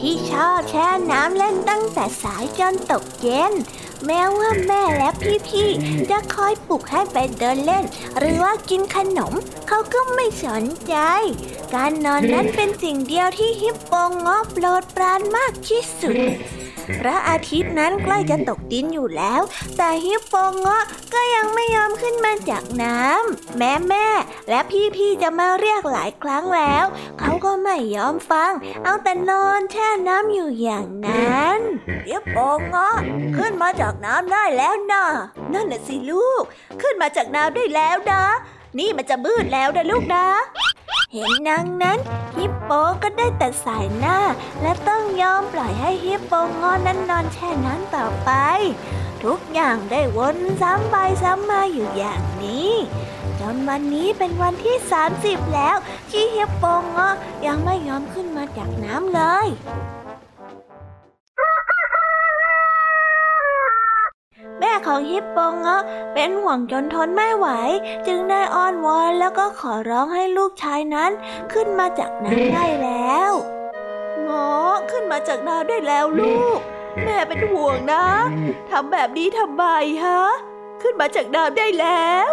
[0.00, 3.52] ที่ชอบแช่น้ำเล่นตั้งแต่สายจนตกเย็น
[4.06, 5.10] แม้ว่าแม่และ
[5.48, 7.84] พี่ๆจะคอยปลุกให้ไปเดินเล่น
[8.18, 9.32] หรือว่ากินขนม
[9.68, 10.94] เขาก็ไม่สนใจ
[11.74, 16.16] การนอนนั้นเป็นสิ่งเดียวที่ฮิปโปงอโปรดปรานมากที่สุด
[17.00, 19.42] พระอาทิตย์นั้นใกล้จะตกดินอยู่แล้ว
[19.76, 20.84] แต่ฮิปโปเงาะ
[21.14, 24.06] ก็ยังไม่ยอมขึ้นมาจากน้ำแม่แม่
[24.48, 24.60] และ
[24.96, 26.84] พี่ๆจะมาเรียกหลายครั้งแล้ว
[27.18, 28.52] เขาก็ไม่ยอมฟัง
[28.84, 31.60] เอาแต่นอนแช่น้ำอยู่อย่างนั้น
[32.08, 32.36] ฮิปโป
[32.68, 32.96] เงาะ
[33.36, 35.04] ขึ้นมาจากน้ำได้แล้วนะ
[35.52, 36.42] นั่นน่ะสิลูก
[36.82, 38.24] ขึ้นมาจากน้ำได้แล้วนะ
[38.78, 40.26] นี่มันจะมืดแล้วนะลูกนะ
[41.12, 41.98] เห็นนางนั้น
[42.36, 42.70] ฮิปโป
[43.02, 44.18] ก็ได้แต่สายหน้า
[44.62, 48.30] และต้องยอมปล่อยให้ฮิปโปงอนนั้นนอนแช่น้ำต่อไป
[49.24, 52.70] ทุกอย่างได้วนซ้ำไปซ้ำมาอยู่อย่างนี้
[53.40, 54.76] จนวันนี้เป็นวันที่
[55.14, 55.76] 30 แล้ว
[56.10, 57.00] ที่ฮิปโปงอ
[57.46, 59.46] ยังไม่ยอมขึ้นมาจากน้ำเลย
[64.60, 65.82] แม่ของฮิปโปงะ
[66.14, 67.48] เป็นห่วงจนทนไม่ไหว
[68.06, 71.10] จึงได้อ้อนวอนแล้วก็ขอร้องให้ลูกชายนั้น
[71.52, 73.32] ขึ้นมาจากน้ำได้แล้ว
[74.28, 74.50] งอ
[74.90, 76.58] ขึ้นมาจากน้ำได้แล้วลูก
[77.04, 78.04] แม่เป็นห่วงนะ
[78.70, 79.64] ทำแบบนี้ทำไม
[80.04, 80.20] ฮะ
[80.82, 82.32] ขึ้นมาจากน้ำได้แล้ว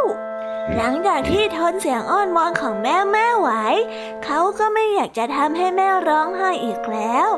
[0.75, 3.49] หลังจากที่ทนเสียงอ้อนวอนของแม่แม่ไหว
[4.25, 7.29] เขาก็ไม่อยากจะทำให้แม่ร้องไห้อีกแล้ว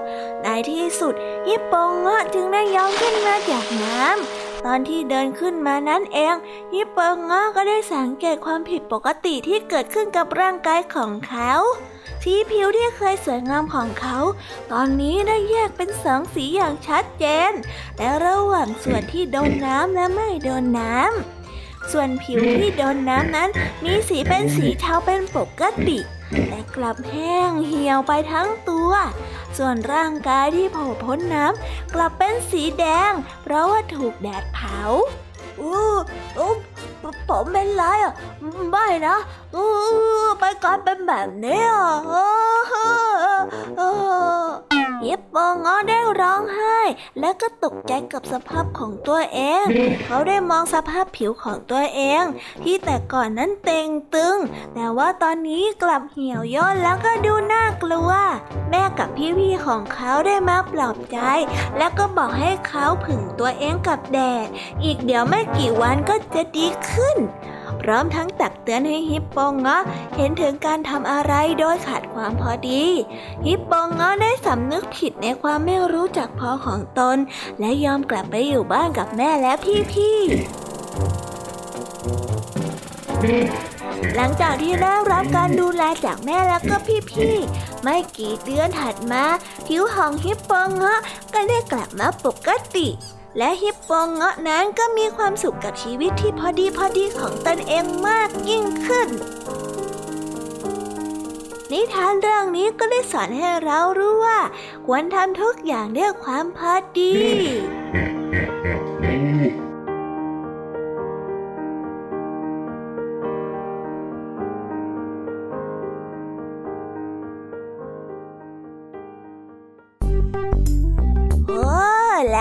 [0.44, 1.14] ในที่สุด
[1.48, 1.74] ฮิปโป
[2.06, 6.36] งะจึงได้ย้อมขึ้นมาจากน้ำ ตอนที่เดินขึ้นมานั้นเอง
[6.74, 6.98] ฮิปโป
[7.30, 11.52] งอก็ได้สังเกตความผิดปกติที่เกิดขึ้นกับร่างกายของเขา
[12.24, 14.18] สีผิวที่เคยสวยงามของเขา
[14.72, 17.52] ตอนนี้ได้แยกเป็นสองสีอย่างชัดเจน
[17.98, 23.50] และระหว่างส่วนที่โดนน้ำและไม่โดนน้ำ ส่วนผิวที่โดนน้ำนั้น
[23.84, 26.00] มีสีเป็นสีเทาเป็นปกติ
[26.48, 28.92] แต่กลับแห้งเหี่ยวไปทั้งตัว
[29.58, 33.12] ส่วนร่างกายที่โผล่พ้นน้ำกลับเป็นสีแดง
[33.44, 34.80] เพราะว่าถูกแดดเผา
[35.60, 35.94] อู้
[37.30, 38.14] ผมเป็นไรอะ
[38.70, 39.18] ไม่นะ
[39.56, 39.70] อู้
[40.40, 41.90] ไปกลายเป็นแบบนี้อะ
[45.06, 46.80] ฮิปโปงอได้ร้องไห้
[47.20, 49.64] และก็ตกใจกับสภาพของตัวเอง
[50.06, 52.24] เขาได้มองสภาพผิวของตัวเอง
[52.64, 54.38] ที่แต่ก่อนนั้นเต่งตึง
[54.74, 58.12] แต่ว่าตอนนี้กลับเหี่ยวย่นแล้วก็ดูน่ากลัว
[58.70, 61.18] แม่กับพี่ๆของเขาได้มาปลอบใจ
[61.78, 64.48] แล้วก็บอกให้เขาผึ่งตัวเองกับแดด
[64.84, 67.18] อีกเดี๋ยวไม่กี่วันก็จะดีขึ้น
[67.82, 69.78] พร้อมทั้งตักเตือนให้ฮิปโปงะ
[70.16, 72.84] เห็นถึงการทำอะไรโดยขาดความพอดี
[73.46, 77.18] ฮิปโปงะได้สำนึกผิดในความไม่รู้จักพอของตน
[77.60, 79.54] และยอมกลับไปอยู่บ้านกับแม่และ
[79.94, 80.30] พี่ๆ
[84.16, 86.76] หลังจากที่ได้รับการดูแลจากแม่แล้วก็
[87.12, 89.24] พี่ๆ ไม่กี่เดือนถัดมา
[89.68, 90.52] ผิวของฮิปโป
[90.82, 91.00] งะ
[91.34, 92.88] ก็ได้กลับมาปกติ
[93.38, 99.08] และฮิปโปเงาะนั้นก็มีความสุขกับชีวิตที่พอดีพอดีของตนเองมากยิ่งขึ้น
[101.72, 104.40] นิทานเรื่องนี้ก็ได้สอนให้เรารู้ว่า
[104.86, 107.14] ควรทำทุกอย่างด้วยความพอดี